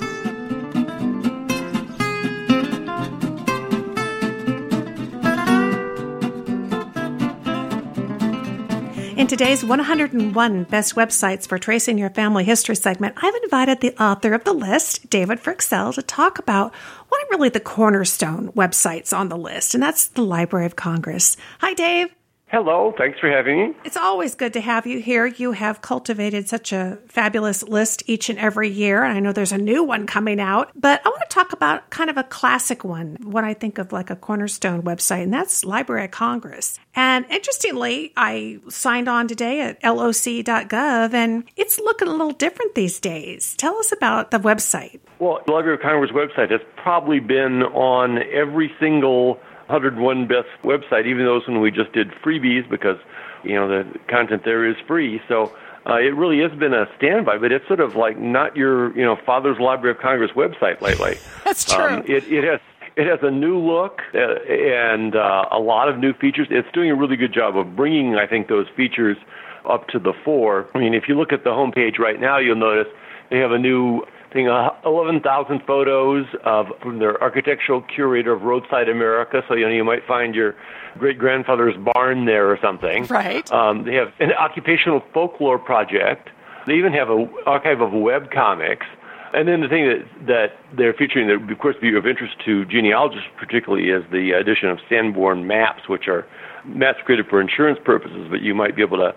In 9.21 9.27
today's 9.27 9.63
101 9.63 10.65
Best 10.65 10.95
Websites 10.95 11.47
for 11.47 11.59
Tracing 11.59 11.99
Your 11.99 12.09
Family 12.09 12.43
History 12.43 12.75
segment, 12.75 13.17
I've 13.23 13.35
invited 13.43 13.83
the 13.83 14.03
author 14.03 14.33
of 14.33 14.45
the 14.45 14.55
list, 14.55 15.11
David 15.11 15.41
Fryxell, 15.41 15.95
to 15.95 16.01
talk 16.01 16.39
about 16.39 16.75
what 17.11 17.23
are 17.23 17.27
really 17.33 17.51
the 17.51 17.61
cornerstone 17.61 18.51
websites 18.53 19.15
on 19.15 19.29
the 19.29 19.37
list, 19.37 19.75
and 19.75 19.83
that's 19.83 20.07
the 20.07 20.23
Library 20.23 20.65
of 20.65 20.75
Congress. 20.75 21.37
Hi, 21.59 21.75
Dave. 21.75 22.09
Hello, 22.51 22.93
thanks 22.99 23.21
for 23.21 23.31
having 23.31 23.59
me. 23.59 23.75
It's 23.85 23.97
always 23.97 24.35
good 24.35 24.53
to 24.55 24.61
have 24.61 24.85
you 24.85 25.01
here. 25.01 25.25
You 25.25 25.53
have 25.53 25.83
cultivated 25.83 26.49
such 26.49 26.73
a 26.73 26.99
fabulous 27.07 27.63
list 27.63 28.03
each 28.07 28.29
and 28.29 28.41
every 28.41 28.69
year. 28.69 29.05
And 29.05 29.17
I 29.17 29.21
know 29.21 29.33
there's 29.33 29.53
a 29.53 29.59
new 29.59 29.85
one 29.85 30.05
coming 30.05 30.41
out, 30.41 30.73
but 30.75 31.01
I 31.07 31.11
want 31.11 31.23
to 31.23 31.33
talk 31.33 31.53
about 31.53 31.91
kind 31.91 32.11
of 32.11 32.17
a 32.17 32.25
classic 32.25 32.83
one, 32.83 33.19
what 33.23 33.45
I 33.45 33.55
think 33.55 33.79
of 33.79 33.93
like 33.93 34.11
a 34.11 34.17
cornerstone 34.17 34.83
website, 34.83 35.23
and 35.23 35.33
that's 35.33 35.65
Library 35.65 36.07
of 36.07 36.11
Congress. 36.11 36.81
And 36.97 37.25
interestingly, 37.31 38.13
I 38.17 38.59
signed 38.69 39.09
on 39.09 39.29
today 39.29 39.61
at 39.61 39.81
loc.gov, 39.85 41.15
and 41.15 41.45
it's 41.57 41.79
looking 41.79 42.09
a 42.09 42.11
little 42.11 42.33
different 42.33 42.75
these 42.75 42.99
days. 42.99 43.55
Tell 43.59 43.77
us 43.77 43.93
about 43.93 44.33
the 44.33 44.41
website. 44.41 44.99
Well, 45.21 45.39
the 45.47 45.53
Library 45.53 45.77
of 45.77 45.83
Congress 45.83 46.11
website 46.11 46.51
has 46.51 46.63
probably 46.83 47.21
been 47.21 47.63
on 47.63 48.19
every 48.33 48.73
single 48.81 49.39
101 49.71 50.27
Best 50.27 50.49
website, 50.63 51.07
even 51.07 51.25
those 51.25 51.47
when 51.47 51.61
we 51.61 51.71
just 51.71 51.93
did 51.93 52.11
freebies 52.25 52.69
because, 52.69 52.99
you 53.45 53.55
know, 53.55 53.69
the 53.69 53.99
content 54.09 54.43
there 54.45 54.69
is 54.69 54.77
free. 54.87 55.21
So 55.29 55.55
uh, 55.89 55.95
it 55.95 56.15
really 56.15 56.41
has 56.41 56.53
been 56.59 56.75
a 56.75 56.87
standby, 56.97 57.39
but 57.39 57.53
it's 57.53 57.67
sort 57.67 57.81
of 57.81 57.95
like 57.95 58.19
not 58.19 58.57
your, 58.57 58.97
you 58.97 59.05
know, 59.05 59.17
Father's 59.25 59.59
Library 59.59 59.97
of 59.97 60.03
Congress 60.03 60.33
website 60.33 60.81
lately. 60.81 61.17
That's 61.45 61.65
true. 61.65 61.85
Um, 61.85 62.05
it, 62.07 62.25
it 62.31 62.45
has 62.45 62.61
it 62.97 63.07
has 63.07 63.21
a 63.23 63.31
new 63.31 63.59
look 63.59 64.03
uh, 64.15 64.35
and 64.53 65.15
uh, 65.15 65.47
a 65.51 65.59
lot 65.59 65.89
of 65.89 65.99
new 65.99 66.13
features. 66.13 66.49
It's 66.51 66.69
doing 66.73 66.91
a 66.91 66.95
really 66.95 67.17
good 67.17 67.33
job 67.33 67.57
of 67.57 67.77
bringing, 67.77 68.17
I 68.17 68.27
think, 68.27 68.49
those 68.49 68.67
features 68.77 69.17
up 69.65 69.89
to 69.89 69.99
the 69.99 70.13
fore. 70.25 70.67
I 70.75 70.79
mean, 70.79 70.95
if 70.95 71.09
you 71.09 71.15
look 71.15 71.33
at 71.33 71.45
the 71.45 71.51
homepage 71.51 71.99
right 71.99 72.21
now, 72.21 72.39
you'll 72.39 72.57
notice 72.57 72.93
they 73.31 73.39
have 73.39 73.53
a 73.53 73.59
new 73.59 74.03
thing, 74.33 74.49
uh, 74.49 74.71
11,000 74.85 75.63
photos 75.67 76.27
of 76.45 76.67
from 76.83 76.99
their 76.99 77.21
architectural 77.23 77.83
curator 77.83 78.33
of 78.33 78.43
Roadside 78.43 78.89
America. 78.89 79.43
So 79.49 79.55
you 79.55 79.65
know 79.65 79.73
you 79.73 79.85
might 79.85 80.07
find 80.07 80.35
your 80.35 80.55
great 80.99 81.19
grandfather's 81.19 81.77
barn 81.95 82.27
there 82.27 82.51
or 82.51 82.59
something. 82.63 83.07
Right. 83.07 83.51
Um, 83.53 83.85
they 83.85 83.95
have 83.95 84.13
an 84.21 84.33
occupational 84.33 85.03
folklore 85.13 85.59
project. 85.59 86.31
They 86.67 86.75
even 86.75 86.93
have 86.93 87.11
an 87.11 87.31
archive 87.47 87.81
of 87.81 87.93
web 87.93 88.31
comics. 88.31 88.87
And 89.33 89.47
then 89.47 89.61
the 89.61 89.69
thing 89.69 89.87
that 89.87 90.27
that 90.27 90.77
they're 90.77 90.95
featuring 90.95 91.29
that 91.29 91.41
would 91.41 91.51
of 91.51 91.59
course 91.59 91.77
be 91.81 91.95
of 91.95 92.07
interest 92.07 92.35
to 92.45 92.65
genealogists 92.65 93.29
particularly 93.39 93.91
is 93.91 94.05
the 94.11 94.33
addition 94.33 94.69
of 94.69 94.79
Sanborn 94.89 95.47
maps, 95.47 95.89
which 95.89 96.09
are 96.09 96.27
maps 96.65 96.99
created 97.05 97.27
for 97.29 97.41
insurance 97.41 97.79
purposes, 97.85 98.27
but 98.31 98.43
you 98.43 98.55
might 98.55 98.77
be 98.77 98.83
able 98.83 98.99
to, 98.99 99.15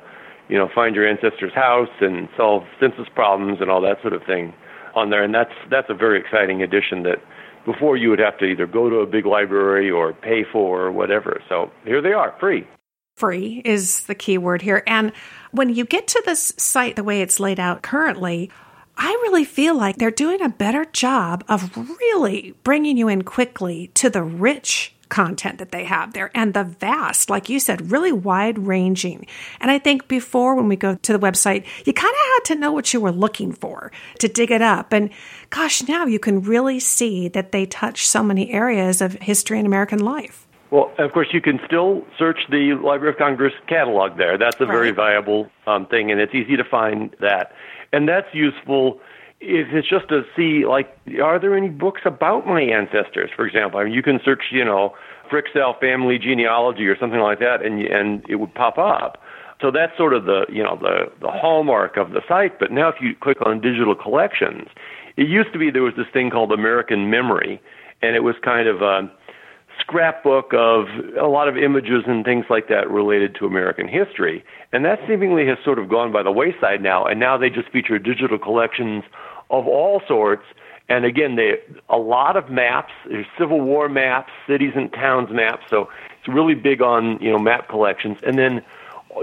you 0.49 0.57
know, 0.57 0.69
find 0.73 0.95
your 0.95 1.07
ancestor's 1.07 1.53
house 1.53 1.89
and 1.99 2.29
solve 2.37 2.63
census 2.79 3.07
problems 3.13 3.59
and 3.59 3.69
all 3.69 3.81
that 3.81 4.01
sort 4.01 4.13
of 4.13 4.23
thing 4.23 4.53
on 4.95 5.09
there, 5.09 5.23
and 5.23 5.33
that's 5.33 5.53
that's 5.69 5.89
a 5.89 5.93
very 5.93 6.19
exciting 6.19 6.61
addition 6.61 7.03
that 7.03 7.21
before 7.65 7.97
you 7.97 8.09
would 8.09 8.19
have 8.19 8.37
to 8.39 8.45
either 8.45 8.67
go 8.67 8.89
to 8.89 8.97
a 8.97 9.05
big 9.05 9.25
library 9.25 9.89
or 9.89 10.13
pay 10.13 10.43
for 10.51 10.81
or 10.81 10.91
whatever. 10.91 11.41
So 11.49 11.71
here 11.85 12.01
they 12.01 12.13
are, 12.13 12.35
free. 12.39 12.67
Free 13.15 13.61
is 13.63 14.05
the 14.05 14.15
key 14.15 14.37
word 14.37 14.61
here. 14.61 14.83
And 14.87 15.11
when 15.51 15.69
you 15.69 15.85
get 15.85 16.07
to 16.09 16.23
this 16.25 16.53
site 16.57 16.95
the 16.95 17.03
way 17.03 17.21
it's 17.21 17.39
laid 17.39 17.59
out 17.59 17.83
currently, 17.83 18.49
I 18.97 19.09
really 19.23 19.45
feel 19.45 19.75
like 19.77 19.97
they're 19.97 20.11
doing 20.11 20.41
a 20.41 20.49
better 20.49 20.85
job 20.85 21.43
of 21.47 21.75
really 21.77 22.55
bringing 22.63 22.97
you 22.97 23.07
in 23.07 23.23
quickly 23.23 23.87
to 23.95 24.09
the 24.09 24.23
rich 24.23 24.93
content 25.13 25.59
that 25.59 25.71
they 25.71 25.83
have 25.83 26.13
there 26.13 26.31
and 26.33 26.55
the 26.55 26.63
vast, 26.63 27.29
like 27.29 27.47
you 27.47 27.59
said, 27.59 27.91
really 27.91 28.11
wide 28.11 28.57
ranging. 28.57 29.27
And 29.61 29.69
I 29.69 29.77
think 29.77 30.07
before 30.07 30.55
when 30.55 30.67
we 30.67 30.75
go 30.75 30.95
to 30.95 31.13
the 31.13 31.19
website, 31.19 31.65
you 31.85 31.93
kind 31.93 32.11
of 32.11 32.25
had 32.33 32.45
to 32.45 32.55
know 32.55 32.71
what 32.71 32.91
you 32.93 32.99
were 32.99 33.11
looking 33.11 33.53
for 33.53 33.91
to 34.17 34.27
dig 34.27 34.49
it 34.49 34.63
up. 34.63 34.91
And 34.91 35.11
gosh, 35.51 35.87
now 35.87 36.07
you 36.07 36.17
can 36.17 36.41
really 36.41 36.79
see 36.79 37.27
that 37.27 37.51
they 37.51 37.67
touch 37.67 38.07
so 38.07 38.23
many 38.23 38.51
areas 38.51 39.01
of 39.01 39.13
history 39.13 39.59
and 39.59 39.67
American 39.67 39.99
life. 39.99 40.47
Well, 40.71 40.91
of 40.97 41.13
course, 41.13 41.27
you 41.31 41.41
can 41.41 41.59
still 41.67 42.01
search 42.17 42.39
the 42.49 42.73
Library 42.83 43.13
of 43.13 43.19
Congress 43.19 43.53
catalog 43.67 44.17
there. 44.17 44.39
That's 44.39 44.59
a 44.59 44.65
right. 44.65 44.71
very 44.71 44.91
viable 44.91 45.47
um, 45.67 45.85
thing, 45.85 46.09
and 46.09 46.19
it's 46.19 46.33
easy 46.33 46.57
to 46.57 46.63
find 46.63 47.15
that. 47.19 47.51
And 47.91 48.09
that's 48.09 48.33
useful 48.33 48.99
if 49.43 49.73
it's 49.73 49.89
just 49.89 50.07
to 50.07 50.23
see, 50.35 50.65
like, 50.65 50.97
are 51.21 51.37
there 51.37 51.55
any 51.55 51.69
books 51.69 52.01
about 52.05 52.47
my 52.47 52.61
ancestors, 52.61 53.29
for 53.35 53.45
example? 53.45 53.79
I 53.79 53.83
mean, 53.83 53.93
you 53.93 54.01
can 54.01 54.19
search, 54.23 54.43
you 54.51 54.63
know, 54.63 54.95
Fryxell 55.29 55.77
family 55.79 56.17
genealogy 56.17 56.87
or 56.87 56.97
something 56.97 57.19
like 57.19 57.39
that, 57.39 57.63
and 57.63 57.81
and 57.81 58.23
it 58.29 58.35
would 58.35 58.53
pop 58.53 58.77
up. 58.77 59.21
So 59.61 59.71
that's 59.71 59.95
sort 59.97 60.13
of 60.13 60.25
the 60.25 60.45
you 60.49 60.63
know 60.63 60.77
the 60.79 61.11
the 61.19 61.29
hallmark 61.29 61.97
of 61.97 62.11
the 62.11 62.21
site. 62.27 62.59
But 62.59 62.71
now, 62.71 62.87
if 62.87 62.95
you 63.01 63.15
click 63.19 63.37
on 63.45 63.59
digital 63.59 63.95
collections, 63.95 64.67
it 65.17 65.27
used 65.27 65.51
to 65.53 65.59
be 65.59 65.71
there 65.71 65.83
was 65.83 65.95
this 65.97 66.07
thing 66.13 66.29
called 66.29 66.51
American 66.51 67.09
Memory, 67.09 67.61
and 68.01 68.15
it 68.15 68.21
was 68.21 68.35
kind 68.43 68.67
of 68.67 68.81
a 68.81 69.11
scrapbook 69.79 70.53
of 70.53 70.85
a 71.19 71.27
lot 71.27 71.47
of 71.47 71.57
images 71.57 72.03
and 72.07 72.23
things 72.23 72.45
like 72.49 72.67
that 72.67 72.89
related 72.89 73.35
to 73.35 73.45
American 73.45 73.87
history. 73.87 74.43
And 74.71 74.85
that 74.85 74.99
seemingly 75.07 75.47
has 75.47 75.57
sort 75.63 75.79
of 75.79 75.89
gone 75.89 76.11
by 76.11 76.23
the 76.23 76.31
wayside 76.31 76.81
now. 76.81 77.05
And 77.05 77.19
now 77.19 77.37
they 77.37 77.49
just 77.49 77.69
feature 77.69 77.97
digital 77.99 78.37
collections 78.37 79.03
of 79.53 79.67
all 79.67 80.01
sorts. 80.07 80.43
And 80.89 81.05
again, 81.05 81.37
they 81.37 81.59
a 81.89 81.97
lot 81.97 82.35
of 82.35 82.49
maps. 82.49 82.91
There's 83.07 83.25
Civil 83.37 83.61
War 83.61 83.87
maps, 83.87 84.31
cities 84.45 84.73
and 84.75 84.91
towns 84.91 85.29
maps. 85.31 85.63
So 85.69 85.89
it's 86.19 86.27
really 86.27 86.55
big 86.55 86.81
on 86.81 87.19
you 87.21 87.31
know 87.31 87.39
map 87.39 87.69
collections, 87.69 88.17
and 88.25 88.37
then 88.37 88.61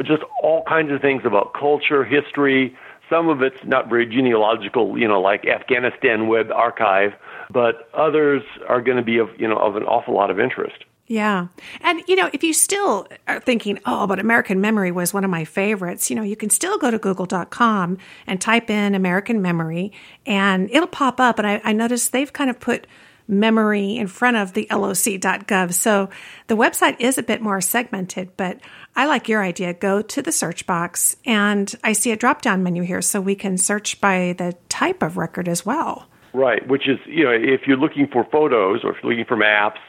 just 0.04 0.22
all 0.42 0.62
kinds 0.64 0.90
of 0.90 1.02
things 1.02 1.22
about 1.26 1.52
culture, 1.52 2.04
history. 2.04 2.74
Some 3.10 3.28
of 3.28 3.42
it's 3.42 3.62
not 3.64 3.88
very 3.88 4.06
genealogical, 4.06 4.96
you 4.96 5.08
know, 5.08 5.20
like 5.20 5.44
Afghanistan 5.44 6.28
Web 6.28 6.52
Archive, 6.52 7.12
but 7.50 7.90
others 7.92 8.42
are 8.68 8.80
going 8.80 8.96
to 8.96 9.02
be 9.02 9.18
of 9.18 9.28
you 9.38 9.48
know 9.48 9.58
of 9.58 9.76
an 9.76 9.82
awful 9.82 10.14
lot 10.14 10.30
of 10.30 10.40
interest. 10.40 10.84
Yeah. 11.10 11.48
And, 11.80 12.04
you 12.06 12.14
know, 12.14 12.30
if 12.32 12.44
you 12.44 12.52
still 12.52 13.08
are 13.26 13.40
thinking, 13.40 13.80
oh, 13.84 14.06
but 14.06 14.20
American 14.20 14.60
Memory 14.60 14.92
was 14.92 15.12
one 15.12 15.24
of 15.24 15.30
my 15.30 15.44
favorites, 15.44 16.08
you 16.08 16.14
know, 16.14 16.22
you 16.22 16.36
can 16.36 16.50
still 16.50 16.78
go 16.78 16.88
to 16.88 17.00
google.com 17.00 17.98
and 18.28 18.40
type 18.40 18.70
in 18.70 18.94
American 18.94 19.42
Memory 19.42 19.92
and 20.24 20.70
it'll 20.70 20.86
pop 20.86 21.18
up. 21.18 21.40
And 21.40 21.48
I, 21.48 21.60
I 21.64 21.72
noticed 21.72 22.12
they've 22.12 22.32
kind 22.32 22.48
of 22.48 22.60
put 22.60 22.86
memory 23.26 23.96
in 23.96 24.06
front 24.06 24.36
of 24.36 24.52
the 24.52 24.68
loc.gov. 24.70 25.74
So 25.74 26.10
the 26.46 26.56
website 26.56 27.00
is 27.00 27.18
a 27.18 27.24
bit 27.24 27.42
more 27.42 27.60
segmented, 27.60 28.36
but 28.36 28.60
I 28.94 29.06
like 29.06 29.28
your 29.28 29.42
idea. 29.42 29.74
Go 29.74 30.02
to 30.02 30.22
the 30.22 30.30
search 30.30 30.64
box 30.64 31.16
and 31.26 31.74
I 31.82 31.92
see 31.92 32.12
a 32.12 32.16
drop 32.16 32.40
down 32.40 32.62
menu 32.62 32.84
here 32.84 33.02
so 33.02 33.20
we 33.20 33.34
can 33.34 33.58
search 33.58 34.00
by 34.00 34.36
the 34.38 34.54
type 34.68 35.02
of 35.02 35.16
record 35.16 35.48
as 35.48 35.66
well. 35.66 36.06
Right, 36.32 36.64
which 36.68 36.88
is, 36.88 37.00
you 37.06 37.24
know, 37.24 37.32
if 37.32 37.62
you're 37.66 37.76
looking 37.76 38.06
for 38.06 38.24
photos 38.30 38.84
or 38.84 38.92
if 38.92 39.02
you're 39.02 39.10
looking 39.10 39.26
for 39.26 39.36
maps, 39.36 39.80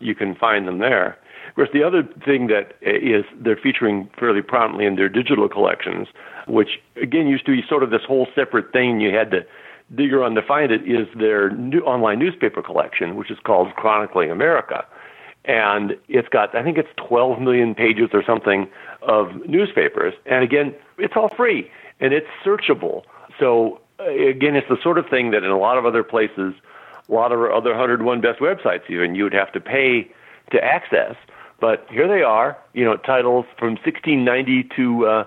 you 0.00 0.14
can 0.14 0.34
find 0.34 0.66
them 0.66 0.78
there. 0.78 1.18
Of 1.48 1.54
course, 1.54 1.68
the 1.72 1.82
other 1.82 2.02
thing 2.24 2.46
that 2.48 2.74
uh, 2.86 2.90
is 2.90 3.24
they're 3.38 3.56
featuring 3.56 4.08
fairly 4.18 4.42
prominently 4.42 4.86
in 4.86 4.96
their 4.96 5.08
digital 5.08 5.48
collections, 5.48 6.08
which 6.46 6.80
again 7.00 7.26
used 7.26 7.46
to 7.46 7.52
be 7.52 7.62
sort 7.68 7.82
of 7.82 7.90
this 7.90 8.02
whole 8.06 8.26
separate 8.34 8.72
thing 8.72 9.00
you 9.00 9.14
had 9.14 9.30
to 9.32 9.44
dig 9.94 10.12
around 10.12 10.36
to 10.36 10.42
find 10.42 10.70
it, 10.70 10.82
is 10.88 11.08
their 11.16 11.50
new 11.50 11.80
online 11.80 12.18
newspaper 12.18 12.62
collection, 12.62 13.16
which 13.16 13.30
is 13.30 13.38
called 13.44 13.74
Chronicling 13.74 14.30
America. 14.30 14.86
And 15.44 15.96
it's 16.08 16.28
got, 16.28 16.54
I 16.54 16.62
think 16.62 16.78
it's 16.78 16.90
12 16.96 17.40
million 17.40 17.74
pages 17.74 18.10
or 18.12 18.22
something 18.24 18.68
of 19.02 19.28
newspapers. 19.48 20.14
And 20.26 20.44
again, 20.44 20.74
it's 20.98 21.14
all 21.16 21.30
free 21.30 21.70
and 21.98 22.12
it's 22.12 22.28
searchable. 22.44 23.02
So 23.38 23.80
uh, 23.98 24.10
again, 24.10 24.54
it's 24.54 24.68
the 24.68 24.76
sort 24.82 24.98
of 24.98 25.08
thing 25.08 25.30
that 25.30 25.42
in 25.42 25.50
a 25.50 25.58
lot 25.58 25.78
of 25.78 25.86
other 25.86 26.04
places 26.04 26.54
a 27.10 27.14
lot 27.14 27.32
of 27.32 27.40
other 27.40 27.70
101 27.70 28.20
best 28.20 28.38
websites 28.40 28.88
even 28.88 29.14
you 29.14 29.24
would 29.24 29.32
have 29.32 29.52
to 29.52 29.60
pay 29.60 30.10
to 30.52 30.62
access. 30.62 31.16
But 31.60 31.86
here 31.90 32.08
they 32.08 32.22
are, 32.22 32.56
you 32.72 32.84
know, 32.84 32.96
titles 32.96 33.44
from 33.58 33.74
1690 33.74 34.68
to 34.76 35.06
uh, 35.06 35.24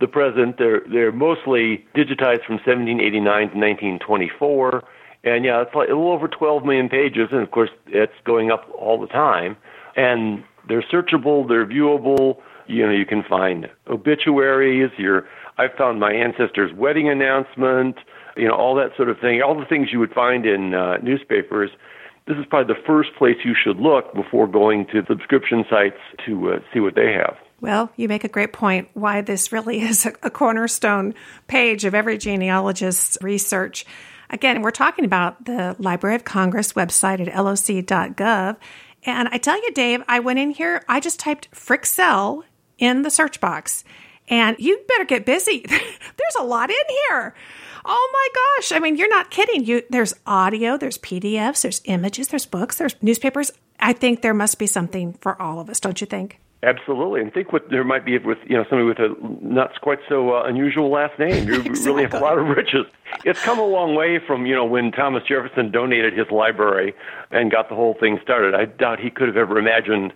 the 0.00 0.06
present. 0.06 0.56
They're 0.58 0.80
they're 0.90 1.12
mostly 1.12 1.84
digitized 1.94 2.44
from 2.46 2.56
1789 2.56 3.22
to 3.24 3.58
1924, 3.58 4.82
and 5.24 5.44
yeah, 5.44 5.60
it's 5.60 5.74
like 5.74 5.88
a 5.88 5.92
little 5.92 6.12
over 6.12 6.26
12 6.28 6.64
million 6.64 6.88
pages, 6.88 7.28
and 7.32 7.42
of 7.42 7.50
course 7.50 7.70
it's 7.86 8.14
going 8.24 8.50
up 8.50 8.66
all 8.78 9.00
the 9.00 9.06
time. 9.06 9.56
And 9.96 10.42
they're 10.68 10.82
searchable, 10.82 11.46
they're 11.46 11.66
viewable. 11.66 12.38
You 12.66 12.86
know, 12.86 12.92
you 12.92 13.04
can 13.04 13.22
find 13.22 13.68
obituaries. 13.86 14.90
Your 14.96 15.26
I 15.58 15.68
found 15.68 16.00
my 16.00 16.12
ancestor's 16.12 16.72
wedding 16.72 17.10
announcement 17.10 17.96
you 18.36 18.48
know, 18.48 18.54
all 18.54 18.74
that 18.76 18.96
sort 18.96 19.08
of 19.08 19.18
thing, 19.18 19.42
all 19.42 19.58
the 19.58 19.66
things 19.66 19.88
you 19.92 19.98
would 19.98 20.12
find 20.12 20.46
in 20.46 20.74
uh, 20.74 20.98
newspapers. 20.98 21.70
This 22.26 22.36
is 22.38 22.46
probably 22.46 22.74
the 22.74 22.80
first 22.86 23.10
place 23.16 23.36
you 23.44 23.54
should 23.54 23.76
look 23.76 24.14
before 24.14 24.46
going 24.46 24.86
to 24.86 25.04
subscription 25.06 25.64
sites 25.68 25.98
to 26.26 26.52
uh, 26.52 26.58
see 26.72 26.80
what 26.80 26.94
they 26.94 27.12
have. 27.12 27.36
Well, 27.60 27.90
you 27.96 28.08
make 28.08 28.24
a 28.24 28.28
great 28.28 28.52
point 28.52 28.88
why 28.94 29.20
this 29.20 29.52
really 29.52 29.80
is 29.82 30.06
a, 30.06 30.30
cornerstone 30.30 31.14
page 31.46 31.84
of 31.84 31.94
every 31.94 32.18
genealogist's 32.18 33.18
research. 33.20 33.84
Again, 34.30 34.62
we're 34.62 34.70
talking 34.70 35.04
about 35.04 35.44
the 35.44 35.76
Library 35.78 36.16
of 36.16 36.24
Congress 36.24 36.72
website 36.72 37.20
at 37.20 37.34
loc.gov. 37.34 38.56
And 39.06 39.28
I 39.28 39.38
tell 39.38 39.56
you, 39.62 39.70
Dave, 39.72 40.02
I 40.08 40.20
went 40.20 40.38
in 40.38 40.50
here, 40.50 40.82
I 40.88 40.98
just 40.98 41.20
typed 41.20 41.50
Fryxell 41.52 42.42
in 42.78 43.02
the 43.02 43.10
search 43.10 43.40
box 43.40 43.84
And 44.28 44.56
you 44.58 44.80
better 44.88 45.04
get 45.04 45.26
busy. 45.26 45.64
there's 45.68 46.36
a 46.38 46.44
lot 46.44 46.70
in 46.70 46.76
here. 47.08 47.34
Oh 47.84 48.10
my 48.12 48.28
gosh. 48.34 48.72
I 48.72 48.78
mean, 48.78 48.96
you're 48.96 49.08
not 49.08 49.30
kidding. 49.30 49.64
You 49.64 49.82
there's 49.90 50.14
audio, 50.26 50.78
there's 50.78 50.98
PDFs, 50.98 51.62
there's 51.62 51.82
images, 51.84 52.28
there's 52.28 52.46
books, 52.46 52.78
there's 52.78 52.96
newspapers. 53.02 53.52
I 53.78 53.92
think 53.92 54.22
there 54.22 54.34
must 54.34 54.58
be 54.58 54.66
something 54.66 55.14
for 55.14 55.40
all 55.40 55.60
of 55.60 55.68
us, 55.68 55.80
don't 55.80 56.00
you 56.00 56.06
think? 56.06 56.40
Absolutely, 56.64 57.20
and 57.20 57.32
think 57.32 57.52
what 57.52 57.68
there 57.68 57.84
might 57.84 58.06
be 58.06 58.16
with 58.16 58.38
you 58.46 58.56
know 58.56 58.64
somebody 58.70 58.88
with 58.88 58.98
a 58.98 59.14
not 59.44 59.78
quite 59.82 59.98
so 60.08 60.34
uh, 60.34 60.44
unusual 60.44 60.90
last 60.90 61.18
name. 61.18 61.46
You 61.46 61.56
exactly. 61.56 61.84
really 61.84 62.02
have 62.04 62.14
a 62.14 62.20
lot 62.20 62.38
of 62.38 62.46
riches. 62.46 62.86
It's 63.24 63.42
come 63.42 63.58
a 63.58 63.66
long 63.66 63.94
way 63.94 64.18
from 64.26 64.46
you 64.46 64.54
know 64.54 64.64
when 64.64 64.90
Thomas 64.90 65.22
Jefferson 65.28 65.70
donated 65.70 66.16
his 66.16 66.30
library 66.30 66.94
and 67.30 67.50
got 67.50 67.68
the 67.68 67.74
whole 67.74 67.94
thing 68.00 68.18
started. 68.22 68.54
I 68.54 68.64
doubt 68.64 68.98
he 68.98 69.10
could 69.10 69.28
have 69.28 69.36
ever 69.36 69.58
imagined, 69.58 70.14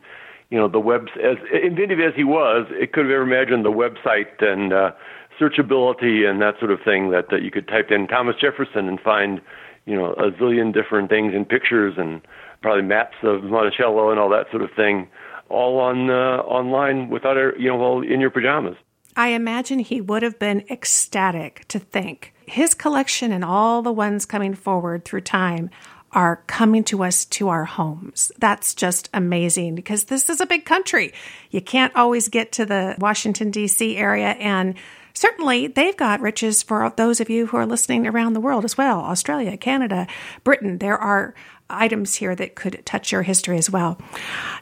you 0.50 0.58
know, 0.58 0.68
the 0.68 0.80
web 0.80 1.08
as 1.22 1.36
inventive 1.62 2.00
as 2.00 2.14
he 2.14 2.24
was, 2.24 2.66
it 2.70 2.92
could 2.92 3.04
have 3.04 3.12
ever 3.12 3.22
imagined 3.22 3.64
the 3.64 3.72
website 3.72 4.42
and 4.42 4.72
uh, 4.72 4.92
searchability 5.38 6.28
and 6.28 6.40
that 6.40 6.58
sort 6.58 6.70
of 6.70 6.80
thing 6.84 7.10
that 7.10 7.26
that 7.30 7.42
you 7.42 7.50
could 7.50 7.68
type 7.68 7.90
in 7.90 8.06
Thomas 8.08 8.36
Jefferson 8.40 8.88
and 8.88 8.98
find, 9.00 9.40
you 9.84 9.94
know, 9.94 10.12
a 10.14 10.30
zillion 10.32 10.72
different 10.72 11.10
things 11.10 11.34
and 11.34 11.48
pictures 11.48 11.94
and 11.98 12.22
probably 12.62 12.82
maps 12.82 13.16
of 13.22 13.44
Monticello 13.44 14.10
and 14.10 14.18
all 14.18 14.30
that 14.30 14.50
sort 14.50 14.62
of 14.62 14.70
thing 14.74 15.08
all 15.48 15.78
on 15.78 16.10
uh, 16.10 16.38
online 16.42 17.08
without 17.08 17.36
you 17.58 17.68
know 17.68 17.76
while 17.76 18.00
in 18.02 18.20
your 18.20 18.30
pajamas. 18.30 18.76
I 19.16 19.28
imagine 19.28 19.80
he 19.80 20.00
would 20.00 20.22
have 20.22 20.38
been 20.38 20.64
ecstatic 20.70 21.66
to 21.68 21.78
think 21.78 22.34
his 22.46 22.72
collection 22.74 23.32
and 23.32 23.44
all 23.44 23.82
the 23.82 23.92
ones 23.92 24.24
coming 24.24 24.54
forward 24.54 25.04
through 25.04 25.22
time 25.22 25.70
are 26.12 26.36
coming 26.46 26.84
to 26.84 27.04
us 27.04 27.24
to 27.26 27.48
our 27.48 27.64
homes. 27.64 28.32
That's 28.38 28.74
just 28.74 29.10
amazing 29.12 29.74
because 29.74 30.04
this 30.04 30.30
is 30.30 30.40
a 30.40 30.46
big 30.46 30.64
country. 30.64 31.12
You 31.50 31.60
can't 31.60 31.94
always 31.94 32.28
get 32.28 32.52
to 32.52 32.66
the 32.66 32.96
Washington, 32.98 33.50
D.C. 33.50 33.96
area. 33.96 34.28
And 34.28 34.74
certainly 35.12 35.66
they've 35.66 35.96
got 35.96 36.20
riches 36.20 36.62
for 36.62 36.92
those 36.96 37.20
of 37.20 37.28
you 37.28 37.46
who 37.46 37.56
are 37.56 37.66
listening 37.66 38.06
around 38.06 38.32
the 38.32 38.40
world 38.40 38.64
as 38.64 38.78
well 38.78 39.00
Australia, 39.00 39.56
Canada, 39.56 40.06
Britain. 40.44 40.78
There 40.78 40.98
are 40.98 41.34
items 41.70 42.14
here 42.14 42.34
that 42.34 42.54
could 42.54 42.82
touch 42.86 43.12
your 43.12 43.22
history 43.22 43.58
as 43.58 43.68
well. 43.68 43.98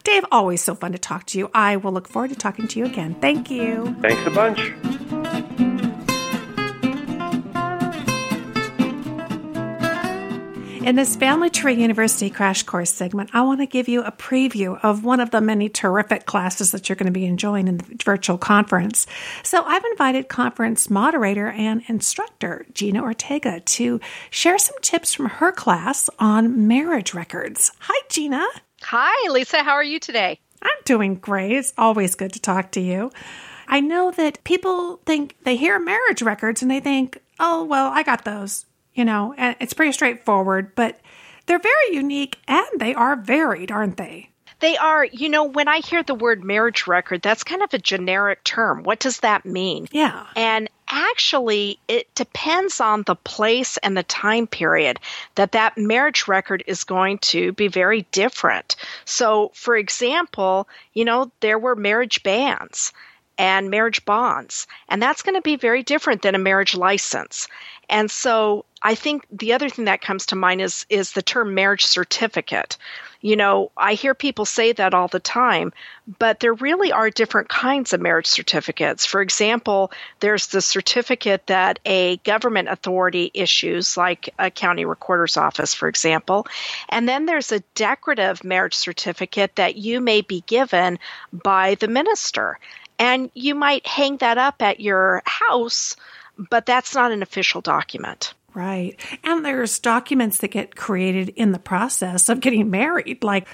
Dave, 0.02 0.24
always 0.32 0.60
so 0.60 0.74
fun 0.74 0.92
to 0.92 0.98
talk 0.98 1.26
to 1.26 1.38
you. 1.38 1.50
I 1.54 1.76
will 1.76 1.92
look 1.92 2.08
forward 2.08 2.30
to 2.30 2.36
talking 2.36 2.66
to 2.68 2.78
you 2.78 2.86
again. 2.86 3.14
Thank 3.20 3.50
you. 3.50 3.96
Thanks 4.00 4.26
a 4.26 4.30
bunch. 4.30 5.62
In 10.86 10.94
this 10.94 11.16
Family 11.16 11.50
Tree 11.50 11.74
University 11.74 12.30
Crash 12.30 12.62
Course 12.62 12.92
segment, 12.92 13.30
I 13.32 13.42
want 13.42 13.58
to 13.58 13.66
give 13.66 13.88
you 13.88 14.04
a 14.04 14.12
preview 14.12 14.78
of 14.84 15.02
one 15.02 15.18
of 15.18 15.32
the 15.32 15.40
many 15.40 15.68
terrific 15.68 16.26
classes 16.26 16.70
that 16.70 16.88
you're 16.88 16.94
going 16.94 17.12
to 17.12 17.12
be 17.12 17.26
enjoying 17.26 17.66
in 17.66 17.78
the 17.78 17.84
virtual 18.04 18.38
conference. 18.38 19.04
So 19.42 19.64
I've 19.64 19.82
invited 19.90 20.28
conference 20.28 20.88
moderator 20.88 21.48
and 21.48 21.82
instructor 21.88 22.66
Gena 22.72 23.02
Ortega 23.02 23.58
to 23.58 24.00
share 24.30 24.58
some 24.58 24.76
tips 24.80 25.12
from 25.12 25.26
her 25.26 25.50
class 25.50 26.08
on 26.20 26.68
marriage 26.68 27.14
records. 27.14 27.72
Hi, 27.80 28.00
Gena. 28.08 28.46
Hi, 28.82 29.28
Lisa. 29.30 29.64
How 29.64 29.72
are 29.72 29.82
you 29.82 29.98
today? 29.98 30.38
I'm 30.62 30.78
doing 30.84 31.16
great. 31.16 31.50
It's 31.50 31.72
always 31.76 32.14
good 32.14 32.32
to 32.34 32.40
talk 32.40 32.70
to 32.70 32.80
you. 32.80 33.10
I 33.66 33.80
know 33.80 34.12
that 34.12 34.44
people 34.44 35.00
think 35.04 35.34
they 35.42 35.56
hear 35.56 35.80
marriage 35.80 36.22
records 36.22 36.62
and 36.62 36.70
they 36.70 36.78
think, 36.78 37.18
oh, 37.40 37.64
well, 37.64 37.90
I 37.92 38.04
got 38.04 38.24
those 38.24 38.66
you 38.96 39.04
know, 39.04 39.34
and 39.36 39.54
it's 39.60 39.74
pretty 39.74 39.92
straightforward, 39.92 40.74
but 40.74 40.98
they're 41.44 41.60
very 41.60 41.92
unique 41.92 42.38
and 42.48 42.66
they 42.78 42.94
are 42.94 43.14
varied, 43.14 43.70
aren't 43.70 43.98
they? 43.98 44.30
They 44.58 44.76
are. 44.78 45.04
You 45.04 45.28
know, 45.28 45.44
when 45.44 45.68
I 45.68 45.78
hear 45.78 46.02
the 46.02 46.14
word 46.14 46.42
marriage 46.42 46.86
record, 46.86 47.20
that's 47.20 47.44
kind 47.44 47.62
of 47.62 47.74
a 47.74 47.78
generic 47.78 48.42
term. 48.42 48.84
What 48.84 49.00
does 49.00 49.20
that 49.20 49.44
mean? 49.44 49.86
Yeah. 49.92 50.26
And 50.34 50.70
actually, 50.88 51.78
it 51.88 52.12
depends 52.14 52.80
on 52.80 53.02
the 53.02 53.16
place 53.16 53.76
and 53.78 53.96
the 53.96 54.02
time 54.02 54.46
period 54.46 54.98
that 55.34 55.52
that 55.52 55.76
marriage 55.76 56.26
record 56.26 56.64
is 56.66 56.84
going 56.84 57.18
to 57.18 57.52
be 57.52 57.68
very 57.68 58.06
different. 58.12 58.76
So, 59.04 59.50
for 59.52 59.76
example, 59.76 60.68
you 60.94 61.04
know, 61.04 61.30
there 61.40 61.58
were 61.58 61.76
marriage 61.76 62.22
banns 62.22 62.94
and 63.38 63.70
marriage 63.70 64.04
bonds, 64.06 64.66
and 64.88 65.02
that's 65.02 65.22
going 65.22 65.34
to 65.34 65.42
be 65.42 65.56
very 65.56 65.82
different 65.82 66.22
than 66.22 66.34
a 66.34 66.38
marriage 66.38 66.74
license. 66.74 67.48
And 67.88 68.10
so 68.10 68.64
I 68.82 68.94
think 68.94 69.26
the 69.30 69.54
other 69.54 69.68
thing 69.68 69.86
that 69.86 70.02
comes 70.02 70.26
to 70.26 70.36
mind 70.36 70.60
is 70.60 70.86
is 70.88 71.12
the 71.12 71.22
term 71.22 71.54
marriage 71.54 71.86
certificate. 71.86 72.76
You 73.22 73.34
know, 73.34 73.72
I 73.76 73.94
hear 73.94 74.14
people 74.14 74.44
say 74.44 74.72
that 74.72 74.94
all 74.94 75.08
the 75.08 75.18
time, 75.18 75.72
but 76.18 76.40
there 76.40 76.52
really 76.52 76.92
are 76.92 77.10
different 77.10 77.48
kinds 77.48 77.92
of 77.92 78.00
marriage 78.00 78.26
certificates. 78.26 79.06
For 79.06 79.22
example, 79.22 79.90
there's 80.20 80.48
the 80.48 80.60
certificate 80.60 81.46
that 81.46 81.80
a 81.84 82.18
government 82.18 82.68
authority 82.68 83.30
issues, 83.34 83.96
like 83.96 84.32
a 84.38 84.50
county 84.50 84.84
recorder's 84.84 85.36
office, 85.36 85.72
for 85.72 85.88
example. 85.88 86.46
And 86.88 87.08
then 87.08 87.26
there's 87.26 87.50
a 87.52 87.60
decorative 87.74 88.44
marriage 88.44 88.74
certificate 88.74 89.56
that 89.56 89.76
you 89.76 90.00
may 90.00 90.20
be 90.20 90.42
given 90.46 90.98
by 91.32 91.74
the 91.76 91.88
minister. 91.88 92.58
And 92.98 93.30
you 93.34 93.54
might 93.54 93.86
hang 93.86 94.18
that 94.18 94.38
up 94.38 94.62
at 94.62 94.80
your 94.80 95.22
house, 95.24 95.96
but 96.50 96.66
that's 96.66 96.94
not 96.94 97.12
an 97.12 97.22
official 97.22 97.60
document. 97.60 98.34
Right. 98.56 98.98
And 99.22 99.44
there's 99.44 99.78
documents 99.78 100.38
that 100.38 100.48
get 100.48 100.74
created 100.74 101.28
in 101.28 101.52
the 101.52 101.58
process 101.58 102.30
of 102.30 102.40
getting 102.40 102.70
married, 102.70 103.22
like 103.22 103.46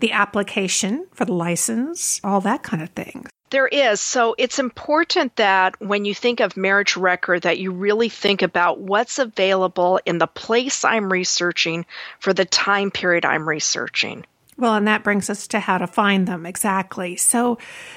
the 0.00 0.12
application 0.12 1.06
for 1.12 1.24
the 1.24 1.32
license, 1.32 2.20
all 2.22 2.42
that 2.42 2.62
kind 2.62 2.82
of 2.82 2.90
thing. 2.90 3.24
There 3.48 3.66
is. 3.66 4.02
So 4.02 4.34
it's 4.36 4.58
important 4.58 5.34
that 5.36 5.80
when 5.80 6.04
you 6.04 6.14
think 6.14 6.40
of 6.40 6.58
marriage 6.58 6.94
record 6.94 7.42
that 7.42 7.58
you 7.58 7.72
really 7.72 8.10
think 8.10 8.42
about 8.42 8.78
what's 8.78 9.18
available 9.18 9.98
in 10.04 10.18
the 10.18 10.26
place 10.26 10.84
I'm 10.84 11.10
researching 11.10 11.86
for 12.18 12.34
the 12.34 12.44
time 12.44 12.90
period 12.90 13.24
I'm 13.24 13.48
researching. 13.48 14.26
Well, 14.60 14.74
and 14.74 14.86
that 14.86 15.02
brings 15.02 15.30
us 15.30 15.46
to 15.48 15.58
how 15.58 15.78
to 15.78 15.86
find 15.86 16.28
them 16.28 16.44
exactly. 16.44 17.16
So, 17.16 17.56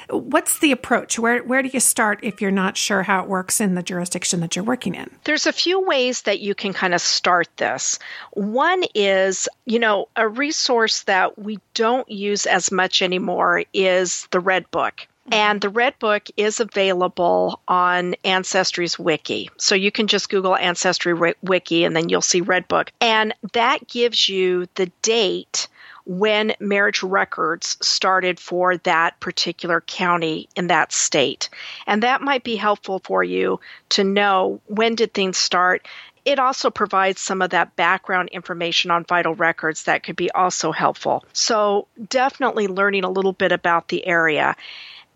what's 0.09 0.59
the 0.59 0.71
approach? 0.71 1.19
Where 1.19 1.43
where 1.43 1.61
do 1.61 1.69
you 1.73 1.81
start 1.81 2.21
if 2.23 2.41
you're 2.41 2.51
not 2.51 2.77
sure 2.77 3.03
how 3.03 3.21
it 3.21 3.27
works 3.27 3.59
in 3.59 3.75
the 3.75 3.83
jurisdiction 3.83 4.39
that 4.39 4.55
you're 4.55 4.63
working 4.63 4.95
in? 4.95 5.09
There's 5.25 5.45
a 5.45 5.51
few 5.51 5.81
ways 5.81 6.21
that 6.21 6.39
you 6.39 6.55
can 6.55 6.71
kind 6.71 6.93
of 6.93 7.01
start 7.01 7.49
this. 7.57 7.99
One 8.31 8.83
is, 8.95 9.49
you 9.65 9.77
know, 9.77 10.07
a 10.15 10.25
resource 10.25 11.03
that 11.03 11.37
we 11.37 11.59
don't 11.73 12.09
use 12.09 12.45
as 12.45 12.71
much 12.71 13.01
anymore 13.01 13.63
is 13.73 14.25
the 14.31 14.39
Red 14.39 14.71
Book. 14.71 15.05
Mm-hmm. 15.25 15.33
And 15.33 15.61
the 15.61 15.69
Red 15.69 15.99
Book 15.99 16.29
is 16.37 16.61
available 16.61 17.59
on 17.67 18.15
Ancestry's 18.23 18.97
wiki. 18.97 19.49
So 19.57 19.75
you 19.75 19.91
can 19.91 20.07
just 20.07 20.29
Google 20.29 20.55
Ancestry 20.55 21.13
Wiki 21.41 21.83
and 21.83 21.93
then 21.93 22.07
you'll 22.07 22.21
see 22.21 22.39
Red 22.39 22.69
Book. 22.69 22.93
And 23.01 23.33
that 23.51 23.85
gives 23.87 24.29
you 24.29 24.67
the 24.75 24.89
date 25.01 25.67
when 26.05 26.53
marriage 26.59 27.01
records 27.01 27.77
started 27.81 28.39
for 28.39 28.77
that 28.77 29.19
particular 29.19 29.81
county 29.81 30.49
in 30.55 30.67
that 30.67 30.91
state. 30.91 31.49
And 31.87 32.03
that 32.03 32.21
might 32.21 32.43
be 32.43 32.55
helpful 32.55 32.99
for 32.99 33.23
you 33.23 33.59
to 33.89 34.03
know 34.03 34.59
when 34.67 34.95
did 34.95 35.13
things 35.13 35.37
start. 35.37 35.87
It 36.25 36.39
also 36.39 36.69
provides 36.69 37.21
some 37.21 37.41
of 37.41 37.51
that 37.51 37.75
background 37.75 38.29
information 38.29 38.91
on 38.91 39.03
vital 39.03 39.35
records 39.35 39.83
that 39.83 40.03
could 40.03 40.15
be 40.15 40.31
also 40.31 40.71
helpful. 40.71 41.25
So, 41.33 41.87
definitely 42.09 42.67
learning 42.67 43.03
a 43.03 43.09
little 43.09 43.33
bit 43.33 43.51
about 43.51 43.89
the 43.89 44.05
area. 44.07 44.55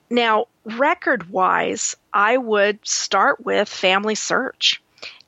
Now, 0.09 0.47
record 0.65 1.29
wise, 1.29 1.95
I 2.13 2.37
would 2.37 2.85
start 2.85 3.43
with 3.45 3.69
Family 3.69 4.15
Search 4.15 4.81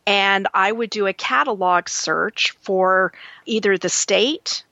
and 0.05 0.47
I 0.53 0.71
would 0.71 0.89
do 0.89 1.07
a 1.07 1.13
catalog 1.13 1.87
search 1.87 2.51
for 2.61 3.13
either 3.45 3.77
the 3.77 3.89
state 3.89 4.63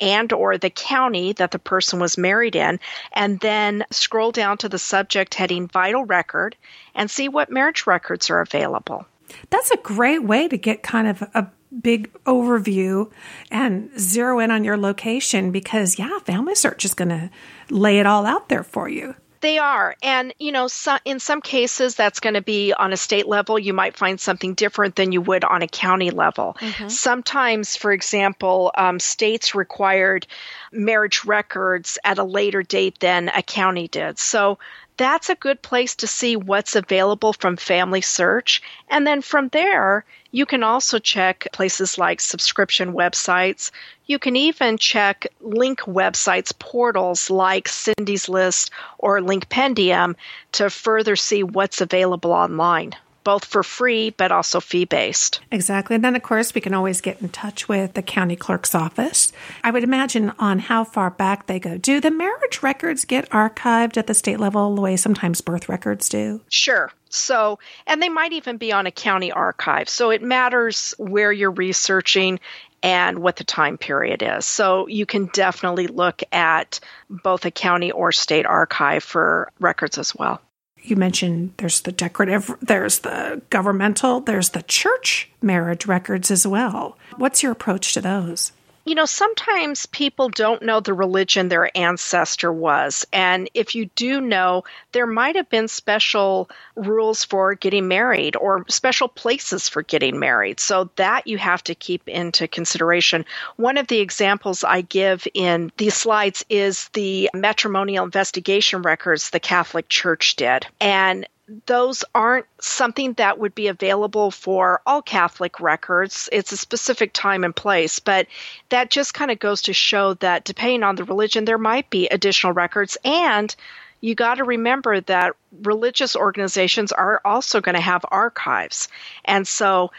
and 0.00 0.32
or 0.32 0.58
the 0.58 0.70
county 0.70 1.32
that 1.34 1.50
the 1.50 1.58
person 1.58 1.98
was 1.98 2.18
married 2.18 2.56
in 2.56 2.78
and 3.12 3.40
then 3.40 3.84
scroll 3.90 4.32
down 4.32 4.58
to 4.58 4.68
the 4.68 4.78
subject 4.78 5.34
heading 5.34 5.68
vital 5.68 6.04
record 6.04 6.56
and 6.94 7.10
see 7.10 7.28
what 7.28 7.50
marriage 7.50 7.86
records 7.86 8.30
are 8.30 8.40
available. 8.40 9.06
That's 9.50 9.70
a 9.70 9.76
great 9.76 10.22
way 10.22 10.48
to 10.48 10.56
get 10.56 10.82
kind 10.82 11.08
of 11.08 11.22
a 11.34 11.50
big 11.80 12.12
overview 12.24 13.10
and 13.50 13.90
zero 13.98 14.38
in 14.38 14.50
on 14.50 14.64
your 14.64 14.76
location 14.76 15.50
because 15.50 15.98
yeah, 15.98 16.18
family 16.20 16.54
search 16.54 16.84
is 16.84 16.94
going 16.94 17.08
to 17.08 17.30
lay 17.70 17.98
it 17.98 18.06
all 18.06 18.24
out 18.24 18.48
there 18.48 18.62
for 18.62 18.88
you. 18.88 19.14
They 19.40 19.58
are. 19.58 19.94
And, 20.02 20.34
you 20.38 20.52
know, 20.52 20.68
so, 20.68 20.96
in 21.04 21.20
some 21.20 21.40
cases, 21.40 21.94
that's 21.94 22.20
going 22.20 22.34
to 22.34 22.42
be 22.42 22.72
on 22.72 22.92
a 22.92 22.96
state 22.96 23.26
level. 23.26 23.58
You 23.58 23.72
might 23.72 23.96
find 23.96 24.20
something 24.20 24.54
different 24.54 24.96
than 24.96 25.12
you 25.12 25.20
would 25.20 25.44
on 25.44 25.62
a 25.62 25.68
county 25.68 26.10
level. 26.10 26.56
Mm-hmm. 26.60 26.88
Sometimes, 26.88 27.76
for 27.76 27.92
example, 27.92 28.70
um, 28.76 29.00
states 29.00 29.54
required 29.54 30.26
marriage 30.72 31.24
records 31.24 31.98
at 32.04 32.18
a 32.18 32.24
later 32.24 32.62
date 32.62 32.98
than 33.00 33.28
a 33.28 33.42
county 33.42 33.88
did. 33.88 34.18
So 34.18 34.58
that's 34.96 35.28
a 35.28 35.34
good 35.34 35.60
place 35.60 35.96
to 35.96 36.06
see 36.06 36.36
what's 36.36 36.76
available 36.76 37.32
from 37.32 37.56
Family 37.56 38.00
Search. 38.00 38.62
And 38.88 39.06
then 39.06 39.20
from 39.20 39.48
there, 39.48 40.04
you 40.36 40.44
can 40.44 40.62
also 40.62 40.98
check 40.98 41.48
places 41.54 41.96
like 41.96 42.20
subscription 42.20 42.92
websites. 42.92 43.70
You 44.04 44.18
can 44.18 44.36
even 44.36 44.76
check 44.76 45.26
link 45.40 45.80
websites, 45.80 46.52
portals 46.58 47.30
like 47.30 47.68
Cyndi's 47.68 48.28
List 48.28 48.70
or 48.98 49.20
Linkpendium 49.20 50.14
to 50.52 50.68
further 50.68 51.16
see 51.16 51.42
what's 51.42 51.80
available 51.80 52.32
online 52.32 52.94
both 53.24 53.44
for 53.44 53.64
free 53.64 54.10
but 54.10 54.30
also 54.30 54.60
fee 54.60 54.84
based. 54.84 55.40
Exactly. 55.50 55.96
And 55.96 56.04
then, 56.04 56.14
of 56.14 56.22
course, 56.22 56.54
we 56.54 56.60
can 56.60 56.72
always 56.72 57.00
get 57.00 57.20
in 57.20 57.28
touch 57.28 57.68
with 57.68 57.94
the 57.94 58.02
county 58.02 58.36
clerk's 58.36 58.72
office. 58.72 59.32
I 59.64 59.72
would 59.72 59.82
imagine 59.82 60.30
on 60.38 60.60
how 60.60 60.84
far 60.84 61.10
back 61.10 61.46
they 61.46 61.58
go. 61.58 61.76
Do 61.76 62.00
the 62.00 62.12
marriage 62.12 62.62
records 62.62 63.04
get 63.04 63.28
archived 63.30 63.96
at 63.96 64.06
the 64.06 64.14
state 64.14 64.38
level 64.38 64.76
the 64.76 64.80
way 64.80 64.96
sometimes 64.96 65.40
birth 65.40 65.68
records 65.68 66.08
do? 66.08 66.42
Sure. 66.50 66.92
So, 67.16 67.58
and 67.86 68.02
they 68.02 68.08
might 68.08 68.32
even 68.32 68.56
be 68.56 68.72
on 68.72 68.86
a 68.86 68.90
county 68.90 69.32
archive. 69.32 69.88
So 69.88 70.10
it 70.10 70.22
matters 70.22 70.94
where 70.98 71.32
you're 71.32 71.50
researching 71.50 72.40
and 72.82 73.18
what 73.18 73.36
the 73.36 73.44
time 73.44 73.78
period 73.78 74.22
is. 74.22 74.44
So 74.44 74.86
you 74.86 75.06
can 75.06 75.26
definitely 75.26 75.86
look 75.86 76.22
at 76.30 76.80
both 77.08 77.44
a 77.44 77.50
county 77.50 77.90
or 77.90 78.12
state 78.12 78.46
archive 78.46 79.02
for 79.02 79.50
records 79.58 79.98
as 79.98 80.14
well 80.14 80.40
you 80.86 80.96
mentioned 80.96 81.52
there's 81.56 81.80
the 81.80 81.92
decorative, 81.92 82.54
there's 82.62 83.00
the 83.00 83.42
governmental, 83.50 84.20
there's 84.20 84.50
the 84.50 84.62
church 84.62 85.28
marriage 85.42 85.86
records 85.86 86.30
as 86.30 86.46
well. 86.46 86.96
What's 87.16 87.42
your 87.42 87.52
approach 87.52 87.92
to 87.94 88.00
those? 88.00 88.52
You 88.86 88.94
know, 88.94 89.04
sometimes 89.04 89.86
people 89.86 90.28
don't 90.28 90.62
know 90.62 90.78
the 90.78 90.94
religion 90.94 91.48
their 91.48 91.76
ancestor 91.76 92.52
was. 92.52 93.04
And 93.12 93.50
if 93.52 93.74
you 93.74 93.86
do 93.96 94.20
know, 94.20 94.62
there 94.92 95.08
might 95.08 95.34
have 95.34 95.50
been 95.50 95.66
special 95.66 96.48
rules 96.76 97.24
for 97.24 97.56
getting 97.56 97.88
married 97.88 98.36
or 98.36 98.64
special 98.68 99.08
places 99.08 99.68
for 99.68 99.82
getting 99.82 100.20
married. 100.20 100.60
So 100.60 100.88
that 100.94 101.26
you 101.26 101.36
have 101.36 101.64
to 101.64 101.74
keep 101.74 102.08
into 102.08 102.46
consideration. 102.46 103.24
One 103.56 103.76
of 103.76 103.88
the 103.88 103.98
examples 103.98 104.62
I 104.62 104.82
give 104.82 105.26
in 105.34 105.72
these 105.78 105.94
slides 105.94 106.44
is 106.48 106.88
the 106.92 107.28
matrimonial 107.34 108.04
investigation 108.04 108.82
records 108.82 109.30
the 109.30 109.40
Catholic 109.40 109.88
Church 109.88 110.36
did. 110.36 110.64
And 110.80 111.26
those 111.66 112.04
aren't 112.14 112.46
something 112.60 113.12
that 113.14 113.38
would 113.38 113.54
be 113.54 113.68
available 113.68 114.30
for 114.30 114.80
all 114.84 115.02
Catholic 115.02 115.60
records. 115.60 116.28
It's 116.32 116.52
a 116.52 116.56
specific 116.56 117.12
time 117.12 117.44
and 117.44 117.54
place, 117.54 118.00
but 118.00 118.26
that 118.70 118.90
just 118.90 119.14
kind 119.14 119.30
of 119.30 119.38
goes 119.38 119.62
to 119.62 119.72
show 119.72 120.14
that 120.14 120.44
depending 120.44 120.82
on 120.82 120.96
the 120.96 121.04
religion, 121.04 121.44
there 121.44 121.58
might 121.58 121.88
be 121.88 122.08
additional 122.08 122.52
records. 122.52 122.98
And 123.04 123.54
you 124.00 124.14
got 124.14 124.34
to 124.34 124.44
remember 124.44 125.00
that 125.02 125.36
religious 125.62 126.16
organizations 126.16 126.92
are 126.92 127.20
also 127.24 127.60
going 127.60 127.76
to 127.76 127.80
have 127.80 128.04
archives. 128.10 128.88
And 129.24 129.46
so 129.46 129.92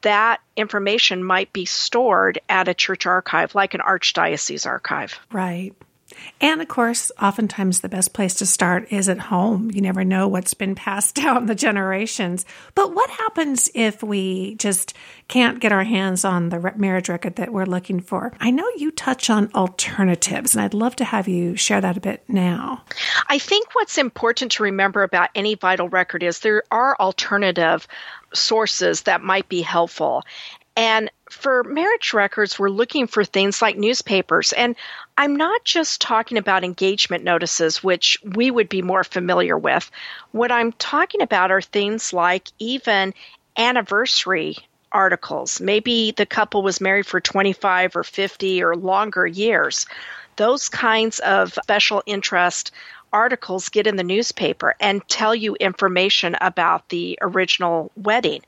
that 0.00 0.40
information 0.56 1.22
might 1.22 1.52
be 1.52 1.64
stored 1.66 2.40
at 2.48 2.68
a 2.68 2.74
church 2.74 3.06
archive, 3.06 3.54
like 3.54 3.74
an 3.74 3.80
archdiocese 3.80 4.66
archive. 4.66 5.20
Right. 5.30 5.74
And 6.40 6.60
of 6.60 6.68
course, 6.68 7.10
oftentimes 7.20 7.80
the 7.80 7.88
best 7.88 8.12
place 8.12 8.34
to 8.34 8.46
start 8.46 8.92
is 8.92 9.08
at 9.08 9.18
home. 9.18 9.70
You 9.72 9.80
never 9.80 10.04
know 10.04 10.28
what's 10.28 10.54
been 10.54 10.74
passed 10.84 11.14
down 11.14 11.46
the 11.46 11.54
generations. 11.54 12.44
But 12.74 12.94
what 12.94 13.10
happens 13.10 13.70
if 13.74 14.02
we 14.02 14.54
just 14.56 14.94
can't 15.28 15.60
get 15.60 15.72
our 15.72 15.84
hands 15.84 16.24
on 16.24 16.48
the 16.48 16.72
marriage 16.76 17.08
record 17.08 17.36
that 17.36 17.52
we're 17.52 17.64
looking 17.64 18.00
for? 18.00 18.32
I 18.40 18.50
know 18.50 18.68
you 18.76 18.90
touch 18.90 19.30
on 19.30 19.50
alternatives, 19.54 20.54
and 20.54 20.64
I'd 20.64 20.74
love 20.74 20.96
to 20.96 21.04
have 21.04 21.28
you 21.28 21.56
share 21.56 21.80
that 21.80 21.96
a 21.96 22.00
bit 22.00 22.24
now. 22.28 22.82
I 23.28 23.38
think 23.38 23.74
what's 23.74 23.98
important 23.98 24.52
to 24.52 24.64
remember 24.64 25.02
about 25.02 25.30
any 25.34 25.54
vital 25.54 25.88
record 25.88 26.22
is 26.22 26.40
there 26.40 26.62
are 26.70 26.96
alternative 26.98 27.86
sources 28.34 29.02
that 29.02 29.22
might 29.22 29.48
be 29.48 29.62
helpful. 29.62 30.22
And 30.76 31.10
for 31.30 31.62
marriage 31.64 32.12
records, 32.12 32.58
we're 32.58 32.68
looking 32.68 33.06
for 33.06 33.24
things 33.24 33.62
like 33.62 33.76
newspapers. 33.76 34.52
And 34.52 34.74
I'm 35.16 35.36
not 35.36 35.64
just 35.64 36.00
talking 36.00 36.36
about 36.36 36.64
engagement 36.64 37.22
notices, 37.22 37.82
which 37.82 38.18
we 38.24 38.50
would 38.50 38.68
be 38.68 38.82
more 38.82 39.04
familiar 39.04 39.56
with. 39.56 39.90
What 40.32 40.50
I'm 40.50 40.72
talking 40.72 41.22
about 41.22 41.52
are 41.52 41.62
things 41.62 42.12
like 42.12 42.48
even 42.58 43.14
anniversary 43.56 44.56
articles. 44.90 45.60
Maybe 45.60 46.12
the 46.12 46.26
couple 46.26 46.62
was 46.62 46.80
married 46.80 47.06
for 47.06 47.20
25 47.20 47.96
or 47.96 48.04
50 48.04 48.62
or 48.62 48.76
longer 48.76 49.26
years. 49.26 49.86
Those 50.36 50.68
kinds 50.68 51.20
of 51.20 51.52
special 51.52 52.02
interest 52.06 52.72
articles 53.12 53.68
get 53.68 53.86
in 53.86 53.94
the 53.94 54.02
newspaper 54.02 54.74
and 54.80 55.06
tell 55.08 55.34
you 55.34 55.54
information 55.56 56.36
about 56.40 56.88
the 56.88 57.18
original 57.22 57.92
wedding. 57.96 58.42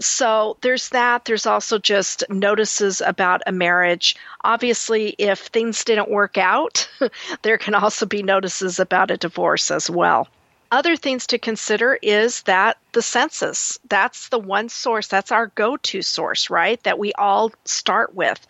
So 0.00 0.56
there's 0.60 0.90
that. 0.90 1.24
There's 1.24 1.46
also 1.46 1.78
just 1.78 2.24
notices 2.28 3.00
about 3.00 3.42
a 3.46 3.52
marriage. 3.52 4.16
Obviously, 4.44 5.14
if 5.18 5.40
things 5.40 5.84
didn't 5.84 6.10
work 6.10 6.36
out, 6.36 6.88
there 7.42 7.58
can 7.58 7.74
also 7.74 8.06
be 8.06 8.22
notices 8.22 8.78
about 8.78 9.10
a 9.10 9.16
divorce 9.16 9.70
as 9.70 9.88
well. 9.88 10.28
Other 10.70 10.96
things 10.96 11.28
to 11.28 11.38
consider 11.38 11.96
is 12.02 12.42
that 12.42 12.76
the 12.92 13.00
census, 13.00 13.78
that's 13.88 14.30
the 14.30 14.38
one 14.38 14.68
source, 14.68 15.06
that's 15.06 15.30
our 15.30 15.46
go 15.48 15.76
to 15.76 16.02
source, 16.02 16.50
right? 16.50 16.82
That 16.82 16.98
we 16.98 17.12
all 17.12 17.52
start 17.64 18.14
with. 18.14 18.44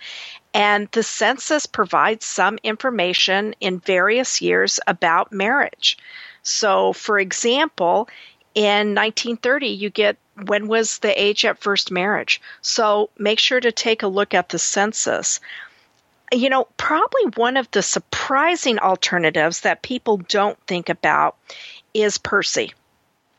And 0.55 0.89
the 0.93 1.03
census 1.03 1.67
provides 1.67 2.25
some 2.25 2.59
information 2.63 3.55
in 3.61 3.81
various 3.81 4.41
years 4.41 4.81
about 4.87 5.31
marriage. 5.31 5.99
So, 6.43 6.95
for 6.95 7.19
example, 7.19 8.09
in 8.55 8.95
1930, 8.95 9.67
you 9.67 9.91
get 9.91 10.17
when 10.45 10.69
was 10.69 10.99
the 10.99 11.21
age 11.21 11.45
at 11.45 11.59
first 11.59 11.91
marriage? 11.91 12.41
So 12.61 13.11
make 13.19 13.39
sure 13.39 13.61
to 13.61 13.73
take 13.73 14.03
a 14.03 14.09
look 14.09 14.35
at 14.35 14.51
the 14.51 14.59
census. 14.59 15.41
You 16.33 16.51
know, 16.51 16.67
probably 16.77 17.23
one 17.37 17.57
of 17.57 17.71
the 17.71 17.83
surprising 17.83 18.79
alternatives 18.79 19.61
that 19.61 19.83
people 19.83 20.19
don't 20.19 20.59
think 20.67 20.89
about 20.89 21.37
is 21.95 22.19
PERSI, 22.19 22.73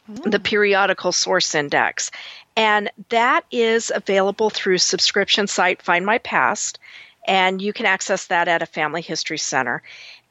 mm. 0.10 0.32
the 0.32 0.40
Periodical 0.40 1.12
Source 1.12 1.54
Index. 1.54 2.12
And 2.56 2.90
that 3.10 3.46
is 3.52 3.92
available 3.94 4.50
through 4.50 4.80
subscription 4.80 5.48
site 5.48 5.82
Find 5.82 6.06
My 6.06 6.18
Past, 6.18 6.80
and 7.28 7.62
you 7.62 7.74
can 7.74 7.86
access 7.86 8.28
that 8.28 8.48
at 8.48 8.64
a 8.64 8.66
family 8.66 9.02
history 9.02 9.38
center. 9.38 9.84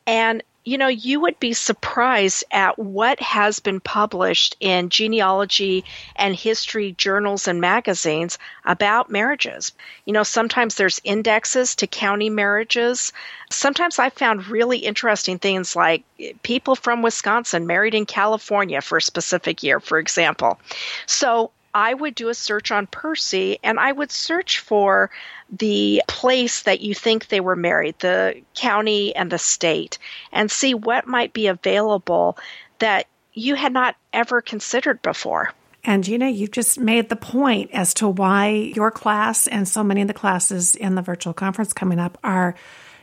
And 0.07 0.43
you 0.67 0.77
know, 0.77 0.89
you 0.89 1.21
would 1.21 1.39
be 1.39 1.53
surprised 1.53 2.43
at 2.51 2.77
what 2.77 3.21
has 3.21 3.61
been 3.61 3.79
published 3.79 4.57
in 4.59 4.89
genealogy 4.89 5.85
and 6.17 6.35
history 6.35 6.91
journals 6.99 7.47
and 7.47 7.61
magazines 7.61 8.37
about 8.65 9.09
marriages. 9.09 9.71
You 10.07 10.13
know, 10.13 10.25
sometimes 10.25 10.75
there's 10.75 11.01
indexes 11.05 11.77
to 11.77 11.87
county 11.87 12.31
marriages. 12.31 13.13
Sometimes 13.49 14.01
I 14.01 14.11
found 14.11 14.49
really 14.49 14.79
interesting 14.79 15.39
things 15.39 15.77
like 15.77 16.03
people 16.43 16.75
from 16.75 17.01
Wisconsin 17.01 17.69
married 17.69 17.95
in 17.95 18.05
California 18.05 18.83
for 18.83 18.99
a 18.99 19.03
specific 19.03 19.63
year, 19.63 19.79
for 19.79 20.01
example. 20.01 20.59
So 21.07 21.53
I 21.77 21.93
would 21.93 22.15
do 22.15 22.31
a 22.31 22.35
search 22.35 22.71
on 22.71 22.87
PERSI 22.87 23.59
and 23.63 23.79
I 23.79 23.93
would 23.93 24.11
search 24.11 24.61
for 24.61 25.11
the 25.51 26.03
place 26.09 26.63
that 26.63 26.81
you 26.81 26.95
think 26.95 27.29
they 27.29 27.41
were 27.41 27.55
married, 27.55 27.97
the 27.99 28.41
county 28.55 29.15
and 29.15 29.31
the 29.31 29.37
state, 29.37 29.99
and 30.33 30.51
see 30.51 30.73
what 30.73 31.07
might 31.07 31.35
be 31.35 31.49
available 31.49 32.39
that 32.79 33.09
you 33.35 33.57
had 33.57 33.75
not 33.75 33.95
ever 34.15 34.41
considered 34.41 35.03
before. 35.03 35.53
And 35.85 36.09
you 36.09 36.17
know, 36.17 36.27
you've 36.27 36.51
just 36.51 36.81
made 36.81 37.11
the 37.11 37.15
point 37.15 37.71
as 37.75 37.93
to 37.95 38.09
why 38.09 38.49
your 38.49 38.91
class 38.91 39.47
and 39.47 39.69
so 39.69 39.85
many 39.85 40.01
of 40.01 40.09
the 40.09 40.15
classes 40.15 40.77
in 40.77 40.95
the 40.95 41.03
virtual 41.03 41.35
conference 41.35 41.75
coming 41.75 41.99
up 41.99 42.17
are 42.25 42.55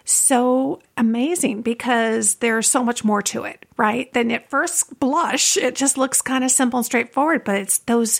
so 0.03 0.81
amazing 0.97 1.61
because 1.61 2.35
there's 2.35 2.67
so 2.67 2.83
much 2.83 3.03
more 3.03 3.21
to 3.21 3.43
it, 3.43 3.67
right? 3.77 4.11
Than 4.13 4.31
at 4.31 4.49
first 4.49 4.99
blush, 4.99 5.57
it 5.57 5.75
just 5.75 5.95
looks 5.95 6.23
kind 6.23 6.43
of 6.43 6.49
simple 6.49 6.79
and 6.79 6.85
straightforward, 6.85 7.43
but 7.43 7.57
it's 7.57 7.77
those 7.77 8.19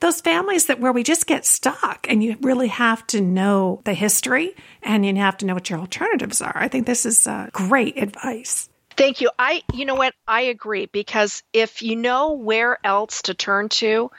those 0.00 0.20
families 0.20 0.66
that 0.66 0.80
where 0.80 0.92
we 0.92 1.02
just 1.02 1.26
get 1.26 1.44
stuck 1.44 2.06
and 2.08 2.22
you 2.22 2.36
really 2.40 2.68
have 2.68 3.06
to 3.08 3.20
know 3.20 3.80
the 3.84 3.94
history 3.94 4.54
and 4.82 5.04
you 5.04 5.14
have 5.16 5.36
to 5.38 5.46
know 5.46 5.54
what 5.54 5.70
your 5.70 5.78
alternatives 5.78 6.40
are. 6.40 6.56
I 6.56 6.68
think 6.68 6.86
this 6.86 7.06
is 7.06 7.26
uh, 7.26 7.48
great 7.52 7.98
advice. 7.98 8.68
Thank 8.96 9.20
you. 9.20 9.30
I, 9.38 9.62
you 9.72 9.84
know 9.84 9.94
what? 9.94 10.14
I 10.26 10.42
agree 10.42 10.86
because 10.86 11.42
if 11.52 11.82
you 11.82 11.96
know 11.96 12.32
where 12.32 12.78
else 12.84 13.22
to 13.22 13.34
turn 13.34 13.68
to, 13.70 14.10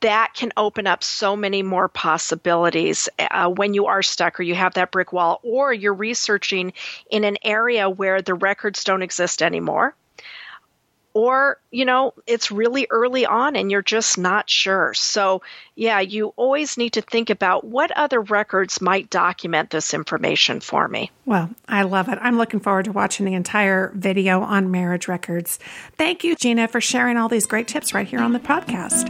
that 0.00 0.32
can 0.34 0.52
open 0.56 0.86
up 0.86 1.04
so 1.04 1.36
many 1.36 1.62
more 1.62 1.88
possibilities 1.88 3.08
uh, 3.18 3.48
when 3.48 3.74
you 3.74 3.86
are 3.86 4.02
stuck 4.02 4.40
or 4.40 4.42
you 4.42 4.54
have 4.54 4.74
that 4.74 4.90
brick 4.90 5.12
wall 5.12 5.40
or 5.42 5.72
you're 5.72 5.94
researching 5.94 6.72
in 7.10 7.24
an 7.24 7.36
area 7.42 7.88
where 7.88 8.22
the 8.22 8.34
records 8.34 8.84
don't 8.84 9.02
exist 9.02 9.42
anymore 9.42 9.94
or, 11.14 11.58
you 11.70 11.84
know, 11.84 12.12
it's 12.26 12.50
really 12.50 12.88
early 12.90 13.24
on 13.24 13.54
and 13.54 13.70
you're 13.70 13.82
just 13.82 14.18
not 14.18 14.50
sure. 14.50 14.92
So, 14.94 15.42
yeah, 15.76 16.00
you 16.00 16.34
always 16.36 16.76
need 16.76 16.94
to 16.94 17.02
think 17.02 17.30
about 17.30 17.64
what 17.64 17.92
other 17.92 18.20
records 18.20 18.80
might 18.80 19.08
document 19.10 19.70
this 19.70 19.94
information 19.94 20.58
for 20.58 20.86
me. 20.86 21.12
Well, 21.24 21.50
I 21.68 21.84
love 21.84 22.08
it. 22.08 22.18
I'm 22.20 22.36
looking 22.36 22.58
forward 22.58 22.86
to 22.86 22.92
watching 22.92 23.26
the 23.26 23.34
entire 23.34 23.92
video 23.94 24.40
on 24.40 24.72
marriage 24.72 25.06
records. 25.06 25.60
Thank 25.96 26.24
you, 26.24 26.34
Gena, 26.34 26.66
for 26.66 26.80
sharing 26.80 27.16
all 27.16 27.28
these 27.28 27.46
great 27.46 27.68
tips 27.68 27.94
right 27.94 28.08
here 28.08 28.20
on 28.20 28.32
the 28.32 28.40
podcast. 28.40 29.08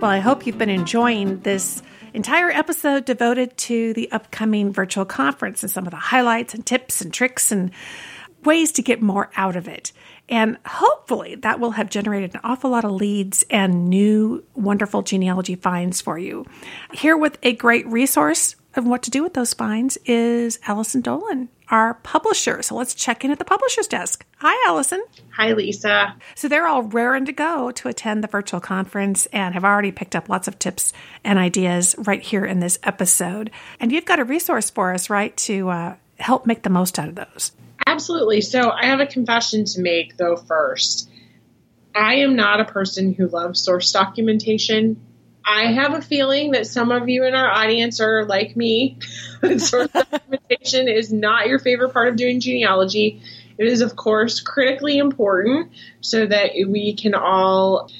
Well, 0.00 0.10
I 0.12 0.20
hope 0.20 0.46
you've 0.46 0.58
been 0.58 0.70
enjoying 0.70 1.40
this 1.40 1.82
entire 2.14 2.50
episode 2.50 3.04
devoted 3.04 3.56
to 3.56 3.92
the 3.94 4.10
upcoming 4.12 4.72
virtual 4.72 5.04
conference 5.04 5.62
and 5.62 5.70
some 5.70 5.86
of 5.86 5.90
the 5.90 5.96
highlights 5.96 6.54
and 6.54 6.64
tips 6.64 7.00
and 7.00 7.12
tricks 7.12 7.52
and 7.52 7.70
ways 8.44 8.72
to 8.72 8.82
get 8.82 9.02
more 9.02 9.30
out 9.36 9.56
of 9.56 9.68
it. 9.68 9.92
And 10.28 10.58
hopefully 10.66 11.36
that 11.36 11.58
will 11.58 11.72
have 11.72 11.90
generated 11.90 12.34
an 12.34 12.40
awful 12.44 12.70
lot 12.70 12.84
of 12.84 12.92
leads 12.92 13.44
and 13.50 13.88
new 13.88 14.44
wonderful 14.54 15.02
genealogy 15.02 15.54
finds 15.54 16.00
for 16.00 16.18
you. 16.18 16.44
Here 16.92 17.16
with 17.16 17.38
a 17.42 17.54
great 17.54 17.86
resource 17.86 18.54
of 18.74 18.86
what 18.86 19.02
to 19.04 19.10
do 19.10 19.22
with 19.22 19.34
those 19.34 19.54
finds 19.54 19.96
is 20.04 20.58
Allison 20.66 21.00
Dolan 21.00 21.48
our 21.70 21.94
publisher. 21.94 22.62
So 22.62 22.74
let's 22.74 22.94
check 22.94 23.24
in 23.24 23.30
at 23.30 23.38
the 23.38 23.44
publisher's 23.44 23.86
desk. 23.86 24.24
Hi, 24.38 24.68
Allison. 24.68 25.02
Hi, 25.30 25.52
Lisa. 25.52 26.16
So 26.34 26.48
they're 26.48 26.66
all 26.66 26.82
raring 26.82 27.26
to 27.26 27.32
go 27.32 27.70
to 27.70 27.88
attend 27.88 28.24
the 28.24 28.28
virtual 28.28 28.60
conference 28.60 29.26
and 29.26 29.54
have 29.54 29.64
already 29.64 29.92
picked 29.92 30.16
up 30.16 30.28
lots 30.28 30.48
of 30.48 30.58
tips 30.58 30.92
and 31.24 31.38
ideas 31.38 31.94
right 31.98 32.22
here 32.22 32.44
in 32.44 32.60
this 32.60 32.78
episode. 32.82 33.50
And 33.80 33.92
you've 33.92 34.04
got 34.04 34.20
a 34.20 34.24
resource 34.24 34.70
for 34.70 34.92
us, 34.94 35.10
right, 35.10 35.36
to 35.38 35.68
uh, 35.68 35.96
help 36.18 36.46
make 36.46 36.62
the 36.62 36.70
most 36.70 36.98
out 36.98 37.08
of 37.08 37.14
those. 37.14 37.52
Absolutely. 37.86 38.40
So 38.40 38.70
I 38.70 38.86
have 38.86 39.00
a 39.00 39.06
confession 39.06 39.64
to 39.64 39.80
make, 39.80 40.16
though, 40.16 40.36
first. 40.36 41.08
I 41.94 42.16
am 42.16 42.36
not 42.36 42.60
a 42.60 42.64
person 42.64 43.14
who 43.14 43.28
loves 43.28 43.62
source 43.62 43.90
documentation. 43.92 45.00
I 45.48 45.72
have 45.72 45.94
a 45.94 46.02
feeling 46.02 46.50
that 46.50 46.66
some 46.66 46.92
of 46.92 47.08
you 47.08 47.24
in 47.24 47.34
our 47.34 47.50
audience 47.50 48.00
are 48.00 48.26
like 48.26 48.54
me. 48.54 48.98
source 49.58 49.88
documentation 49.88 50.88
is 50.88 51.10
not 51.10 51.48
your 51.48 51.58
favorite 51.58 51.94
part 51.94 52.08
of 52.08 52.16
doing 52.16 52.40
genealogy. 52.40 53.22
It 53.56 53.66
is, 53.66 53.80
of 53.80 53.96
course, 53.96 54.40
critically 54.40 54.98
important 54.98 55.72
so 56.02 56.26
that 56.26 56.50
we 56.68 56.94
can 56.94 57.14
all 57.14 57.90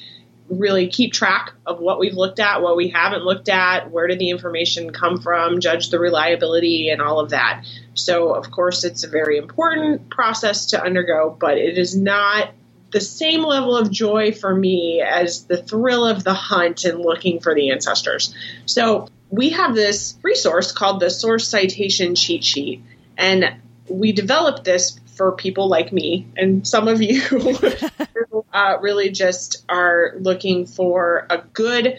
really 0.47 0.87
keep 0.87 1.11
track 1.11 1.53
of 1.65 1.79
what 1.79 1.99
we've 1.99 2.13
looked 2.13 2.39
at, 2.39 2.61
what 2.61 2.77
we 2.77 2.89
haven't 2.89 3.23
looked 3.23 3.49
at, 3.49 3.89
where 3.89 4.07
did 4.07 4.19
the 4.19 4.29
information 4.29 4.91
come 4.91 5.19
from, 5.19 5.59
judge 5.59 5.89
the 5.89 5.99
reliability, 5.99 6.89
and 6.89 7.01
all 7.01 7.19
of 7.19 7.31
that. 7.31 7.65
So, 7.95 8.33
of 8.33 8.51
course, 8.51 8.83
it's 8.83 9.03
a 9.03 9.09
very 9.09 9.37
important 9.37 10.09
process 10.09 10.67
to 10.67 10.81
undergo, 10.81 11.35
but 11.39 11.57
it 11.57 11.77
is 11.77 11.95
not 11.95 12.51
the 12.91 13.01
same 13.01 13.43
level 13.43 13.75
of 13.75 13.91
joy 13.91 14.31
for 14.31 14.53
me 14.53 15.01
as 15.01 15.45
the 15.45 15.57
thrill 15.57 16.05
of 16.05 16.23
the 16.23 16.33
hunt 16.33 16.85
and 16.85 16.99
looking 16.99 17.39
for 17.39 17.53
the 17.53 17.71
ancestors. 17.71 18.33
So 18.65 19.09
we 19.29 19.49
have 19.51 19.75
this 19.75 20.17
resource 20.23 20.71
called 20.71 20.99
the 20.99 21.09
Source 21.09 21.47
Citation 21.47 22.15
Cheat 22.15 22.43
Sheet, 22.43 22.83
and 23.17 23.55
we 23.87 24.11
developed 24.11 24.63
this 24.63 24.99
for 25.15 25.33
people 25.33 25.67
like 25.67 25.91
me 25.91 26.27
and 26.37 26.65
some 26.65 26.87
of 26.87 27.01
you 27.01 27.19
who 27.19 27.53
uh, 28.53 28.77
really 28.79 29.09
just 29.09 29.65
are 29.67 30.13
looking 30.17 30.65
for 30.65 31.27
a 31.29 31.39
good, 31.39 31.97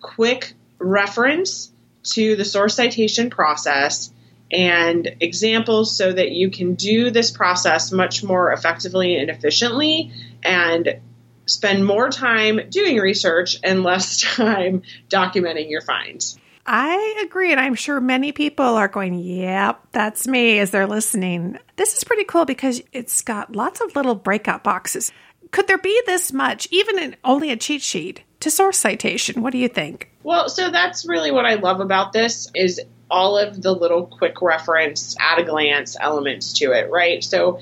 quick 0.00 0.54
reference 0.78 1.70
to 2.02 2.36
the 2.36 2.44
source 2.44 2.74
citation 2.74 3.30
process 3.30 4.12
and 4.50 5.16
examples 5.20 5.96
so 5.96 6.12
that 6.12 6.30
you 6.30 6.50
can 6.50 6.74
do 6.74 7.10
this 7.10 7.30
process 7.30 7.90
much 7.90 8.22
more 8.22 8.52
effectively 8.52 9.16
and 9.16 9.30
efficiently 9.30 10.12
and 10.42 11.00
spend 11.46 11.84
more 11.84 12.10
time 12.10 12.60
doing 12.68 12.98
research 12.98 13.58
and 13.62 13.82
less 13.82 14.20
time 14.36 14.82
documenting 15.08 15.70
your 15.70 15.80
finds. 15.80 16.38
I 16.66 17.22
agree. 17.24 17.52
And 17.52 17.60
I'm 17.60 17.76
sure 17.76 18.00
many 18.00 18.32
people 18.32 18.64
are 18.64 18.88
going, 18.88 19.14
yep, 19.14 19.80
that's 19.92 20.26
me 20.26 20.58
as 20.58 20.70
they're 20.72 20.86
listening. 20.86 21.58
This 21.76 21.94
is 21.94 22.02
pretty 22.02 22.24
cool 22.24 22.44
because 22.44 22.82
it's 22.92 23.22
got 23.22 23.54
lots 23.54 23.80
of 23.80 23.94
little 23.94 24.16
breakout 24.16 24.64
boxes. 24.64 25.12
Could 25.52 25.68
there 25.68 25.78
be 25.78 26.02
this 26.06 26.32
much, 26.32 26.66
even 26.72 26.98
in 26.98 27.16
only 27.22 27.52
a 27.52 27.56
cheat 27.56 27.82
sheet, 27.82 28.22
to 28.40 28.50
source 28.50 28.78
citation? 28.78 29.42
What 29.42 29.52
do 29.52 29.58
you 29.58 29.68
think? 29.68 30.10
Well, 30.24 30.48
so 30.48 30.70
that's 30.70 31.06
really 31.06 31.30
what 31.30 31.46
I 31.46 31.54
love 31.54 31.78
about 31.78 32.12
this 32.12 32.50
is 32.52 32.80
all 33.10 33.38
of 33.38 33.60
the 33.60 33.72
little 33.72 34.06
quick 34.06 34.42
reference 34.42 35.16
at 35.20 35.38
a 35.38 35.44
glance 35.44 35.96
elements 35.98 36.54
to 36.54 36.72
it, 36.72 36.90
right? 36.90 37.22
So 37.22 37.60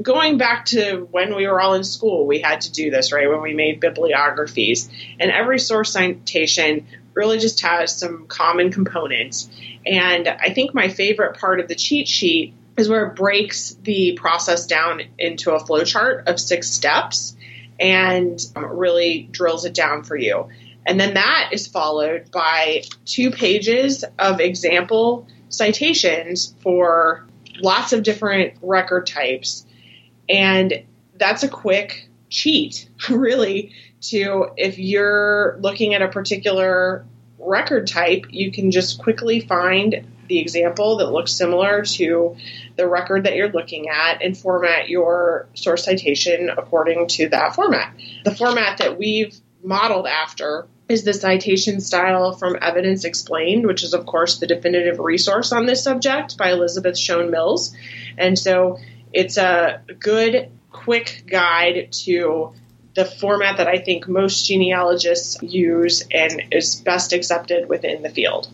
going 0.00 0.38
back 0.38 0.66
to 0.66 1.08
when 1.10 1.34
we 1.34 1.46
were 1.46 1.60
all 1.60 1.74
in 1.74 1.84
school, 1.84 2.26
we 2.26 2.40
had 2.40 2.62
to 2.62 2.72
do 2.72 2.90
this, 2.90 3.12
right? 3.12 3.28
When 3.28 3.40
we 3.40 3.54
made 3.54 3.80
bibliographies. 3.80 4.88
And 5.18 5.30
every 5.30 5.58
source 5.58 5.92
citation 5.92 6.86
really 7.14 7.38
just 7.38 7.60
has 7.62 7.96
some 7.96 8.26
common 8.26 8.72
components. 8.72 9.48
And 9.86 10.28
I 10.28 10.52
think 10.52 10.74
my 10.74 10.88
favorite 10.88 11.38
part 11.38 11.60
of 11.60 11.68
the 11.68 11.74
cheat 11.74 12.08
sheet 12.08 12.54
is 12.76 12.88
where 12.88 13.06
it 13.06 13.16
breaks 13.16 13.74
the 13.82 14.18
process 14.20 14.66
down 14.66 15.02
into 15.18 15.52
a 15.52 15.62
flowchart 15.62 16.26
of 16.26 16.40
six 16.40 16.68
steps 16.70 17.36
and 17.78 18.38
um, 18.56 18.64
really 18.64 19.28
drills 19.30 19.64
it 19.64 19.74
down 19.74 20.02
for 20.02 20.16
you. 20.16 20.48
And 20.86 21.00
then 21.00 21.14
that 21.14 21.50
is 21.52 21.66
followed 21.66 22.30
by 22.30 22.82
two 23.04 23.30
pages 23.30 24.04
of 24.18 24.40
example 24.40 25.26
citations 25.48 26.54
for 26.60 27.26
lots 27.60 27.92
of 27.92 28.02
different 28.02 28.54
record 28.60 29.06
types. 29.06 29.66
And 30.28 30.84
that's 31.16 31.42
a 31.42 31.48
quick 31.48 32.08
cheat, 32.28 32.88
really, 33.08 33.72
to 34.02 34.48
if 34.56 34.78
you're 34.78 35.56
looking 35.60 35.94
at 35.94 36.02
a 36.02 36.08
particular 36.08 37.06
record 37.38 37.86
type, 37.86 38.26
you 38.30 38.50
can 38.50 38.70
just 38.70 38.98
quickly 38.98 39.40
find 39.40 40.06
the 40.28 40.38
example 40.38 40.96
that 40.96 41.12
looks 41.12 41.32
similar 41.32 41.82
to 41.82 42.36
the 42.76 42.88
record 42.88 43.24
that 43.24 43.36
you're 43.36 43.50
looking 43.50 43.88
at 43.90 44.22
and 44.22 44.36
format 44.36 44.88
your 44.88 45.46
source 45.54 45.84
citation 45.84 46.50
according 46.50 47.08
to 47.08 47.28
that 47.28 47.54
format. 47.54 47.94
The 48.24 48.34
format 48.34 48.78
that 48.78 48.98
we've 48.98 49.38
modeled 49.62 50.06
after 50.06 50.66
is 50.88 51.04
the 51.04 51.14
citation 51.14 51.80
style 51.80 52.32
from 52.32 52.58
Evidence 52.60 53.04
Explained, 53.04 53.66
which 53.66 53.82
is, 53.82 53.94
of 53.94 54.04
course, 54.06 54.38
the 54.38 54.46
definitive 54.46 54.98
resource 54.98 55.52
on 55.52 55.66
this 55.66 55.82
subject 55.82 56.36
by 56.36 56.50
Elizabeth 56.50 56.98
Shown 56.98 57.30
Mills. 57.30 57.74
And 58.18 58.38
so 58.38 58.78
it's 59.12 59.38
a 59.38 59.82
good, 59.98 60.50
quick 60.70 61.24
guide 61.26 61.92
to 62.04 62.52
the 62.94 63.04
format 63.04 63.56
that 63.56 63.66
I 63.66 63.78
think 63.78 64.06
most 64.06 64.46
genealogists 64.46 65.42
use 65.42 66.04
and 66.10 66.42
is 66.52 66.76
best 66.76 67.12
accepted 67.12 67.68
within 67.68 68.02
the 68.02 68.10
field. 68.10 68.48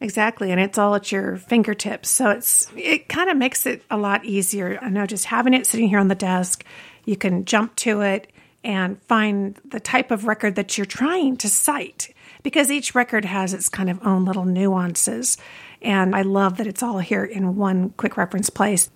Exactly, 0.00 0.50
and 0.50 0.60
it's 0.60 0.76
all 0.76 0.94
at 0.94 1.10
your 1.10 1.36
fingertips. 1.36 2.10
So 2.10 2.30
it's 2.30 2.70
it 2.76 3.08
kind 3.08 3.30
of 3.30 3.36
makes 3.38 3.64
it 3.64 3.82
a 3.90 3.96
lot 3.96 4.24
easier. 4.26 4.78
I 4.82 4.90
know 4.90 5.06
just 5.06 5.24
having 5.24 5.54
it 5.54 5.66
sitting 5.66 5.88
here 5.88 5.98
on 5.98 6.08
the 6.08 6.14
desk, 6.14 6.64
you 7.06 7.16
can 7.16 7.46
jump 7.46 7.74
to 7.76 8.02
it 8.02 8.30
and 8.66 9.00
find 9.04 9.58
the 9.64 9.78
type 9.78 10.10
of 10.10 10.26
record 10.26 10.56
that 10.56 10.76
you're 10.76 10.84
trying 10.84 11.36
to 11.36 11.48
cite 11.48 12.12
because 12.42 12.68
each 12.68 12.96
record 12.96 13.24
has 13.24 13.54
its 13.54 13.68
kind 13.68 13.88
of 13.88 14.04
own 14.04 14.24
little 14.24 14.44
nuances. 14.44 15.38
And 15.82 16.14
I 16.14 16.22
love 16.22 16.56
that 16.56 16.66
it's 16.66 16.82
all 16.82 16.98
here 16.98 17.24
in 17.24 17.56
one 17.56 17.90
quick 17.90 18.16
reference 18.16 18.50
place. 18.50 18.90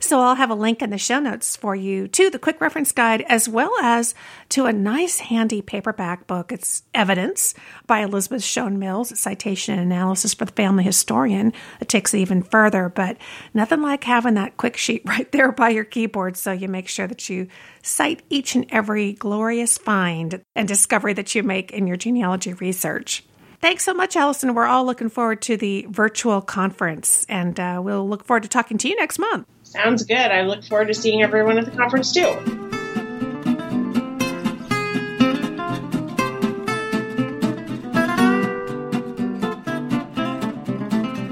So 0.00 0.20
I'll 0.20 0.34
have 0.36 0.50
a 0.50 0.54
link 0.54 0.82
in 0.82 0.90
the 0.90 0.98
show 0.98 1.18
notes 1.18 1.56
for 1.56 1.74
you 1.74 2.08
to 2.08 2.30
the 2.30 2.38
quick 2.38 2.60
reference 2.60 2.92
guide 2.92 3.24
as 3.28 3.48
well 3.48 3.72
as 3.82 4.14
to 4.50 4.66
a 4.66 4.72
nice 4.72 5.18
handy 5.18 5.62
paperback 5.62 6.26
book. 6.26 6.52
It's 6.52 6.82
Evidence 6.94 7.54
by 7.86 8.00
Elizabeth 8.00 8.42
Shown 8.42 8.78
Mills, 8.78 9.18
citation 9.18 9.78
and 9.78 9.92
analysis 9.92 10.34
for 10.34 10.44
the 10.44 10.52
family 10.52 10.84
historian. 10.84 11.52
It 11.80 11.88
takes 11.88 12.14
it 12.14 12.18
even 12.18 12.42
further, 12.42 12.88
but 12.88 13.16
nothing 13.54 13.82
like 13.82 14.04
having 14.04 14.34
that 14.34 14.56
quick 14.56 14.76
sheet 14.76 15.02
right 15.06 15.30
there 15.32 15.52
by 15.52 15.70
your 15.70 15.84
keyboard 15.84 16.36
so 16.36 16.52
you 16.52 16.68
make 16.68 16.88
sure 16.88 17.06
that 17.06 17.28
you 17.28 17.48
cite 17.82 18.22
each 18.30 18.54
and 18.54 18.66
every 18.70 19.12
glorious 19.12 19.78
find 19.78 20.42
and 20.54 20.68
discovery 20.68 21.12
that 21.14 21.34
you 21.34 21.42
make 21.42 21.70
in 21.72 21.86
your 21.86 21.96
genealogy 21.96 22.52
research. 22.54 23.25
Thanks 23.60 23.84
so 23.84 23.94
much, 23.94 24.16
Allison. 24.16 24.54
We're 24.54 24.66
all 24.66 24.84
looking 24.84 25.08
forward 25.08 25.42
to 25.42 25.56
the 25.56 25.86
virtual 25.88 26.40
conference, 26.40 27.24
and 27.28 27.58
uh, 27.58 27.80
we'll 27.82 28.08
look 28.08 28.24
forward 28.24 28.42
to 28.42 28.48
talking 28.48 28.78
to 28.78 28.88
you 28.88 28.96
next 28.96 29.18
month. 29.18 29.46
Sounds 29.62 30.04
good. 30.04 30.16
I 30.16 30.42
look 30.42 30.64
forward 30.64 30.88
to 30.88 30.94
seeing 30.94 31.22
everyone 31.22 31.58
at 31.58 31.64
the 31.64 31.70
conference 31.72 32.12
too. 32.12 32.36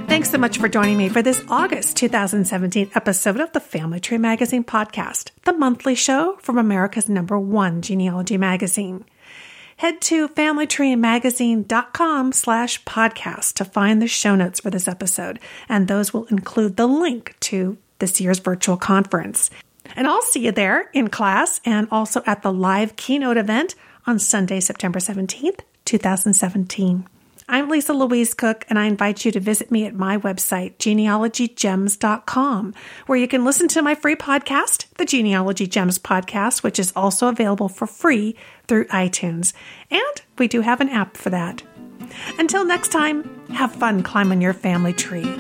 Thanks 0.09 0.31
so 0.31 0.39
much 0.39 0.59
for 0.59 0.69
joining 0.69 0.97
me 0.97 1.09
for 1.09 1.23
this 1.23 1.45
August 1.49 1.97
2017 1.97 2.93
episode 2.95 3.41
of 3.41 3.53
the 3.53 3.61
Family 3.61 4.01
Tree 4.01 4.17
Magazine 4.17 4.65
podcast, 4.65 5.31
the 5.45 5.53
monthly 5.53 5.95
show 5.95 6.37
from 6.41 6.57
America's 6.57 7.09
number 7.09 7.39
one 7.39 7.83
genealogy 7.83 8.39
magazine. 8.39 9.05
Head 9.85 10.01
to 10.01 10.29
familytreemagazine.com 10.29 12.33
slash 12.33 12.83
podcast 12.85 13.53
to 13.57 13.67
find 13.67 14.01
the 14.01 14.09
show 14.09 14.35
notes 14.35 14.61
for 14.61 14.71
this 14.71 14.89
episode, 14.89 15.39
and 15.69 15.89
those 15.89 16.11
will 16.11 16.25
include 16.31 16.79
the 16.79 16.87
link 16.87 17.37
to 17.41 17.77
this 17.99 18.19
year's 18.19 18.39
virtual 18.39 18.79
conference. 18.79 19.51
And 19.95 20.07
I'll 20.07 20.23
see 20.23 20.47
you 20.47 20.53
there 20.53 20.89
in 20.95 21.09
class 21.09 21.61
and 21.67 21.87
also 21.91 22.23
at 22.25 22.41
the 22.41 22.51
live 22.51 22.97
keynote 22.97 23.37
event 23.37 23.75
on 24.07 24.19
Sunday, 24.19 24.61
September 24.61 25.01
17th, 25.01 25.61
2017. 25.85 27.07
I'm 27.47 27.69
Lisa 27.69 27.93
Louise 27.93 28.33
Cooke, 28.33 28.65
and 28.71 28.79
I 28.79 28.87
invite 28.87 29.27
you 29.27 29.33
to 29.33 29.41
visit 29.41 29.71
me 29.71 29.85
at 29.85 29.95
my 29.95 30.17
website, 30.17 30.77
genealogygems.com, 30.79 32.75
where 33.07 33.19
you 33.19 33.29
can 33.29 33.45
listen 33.45 33.69
to 33.69 33.83
my 33.83 33.95
free 33.95 34.17
podcast, 34.17 34.87
the 34.97 35.05
Genealogy 35.05 35.67
Gems 35.67 35.99
Podcast, 35.99 36.63
which 36.63 36.79
is 36.79 36.93
also 36.97 37.29
available 37.29 37.69
for 37.69 37.87
free 37.87 38.35
through 38.67 38.87
iTunes. 38.87 39.53
And 39.91 40.23
we 40.39 40.49
do 40.49 40.63
have 40.63 40.81
an 40.81 40.89
app 40.89 41.19
for 41.19 41.29
that. 41.31 41.63
Until 42.39 42.65
next 42.65 42.89
time, 42.89 43.47
have 43.51 43.75
fun 43.75 44.03
climbing 44.03 44.41
your 44.41 44.55
family 44.55 44.95
tree. 44.95 45.39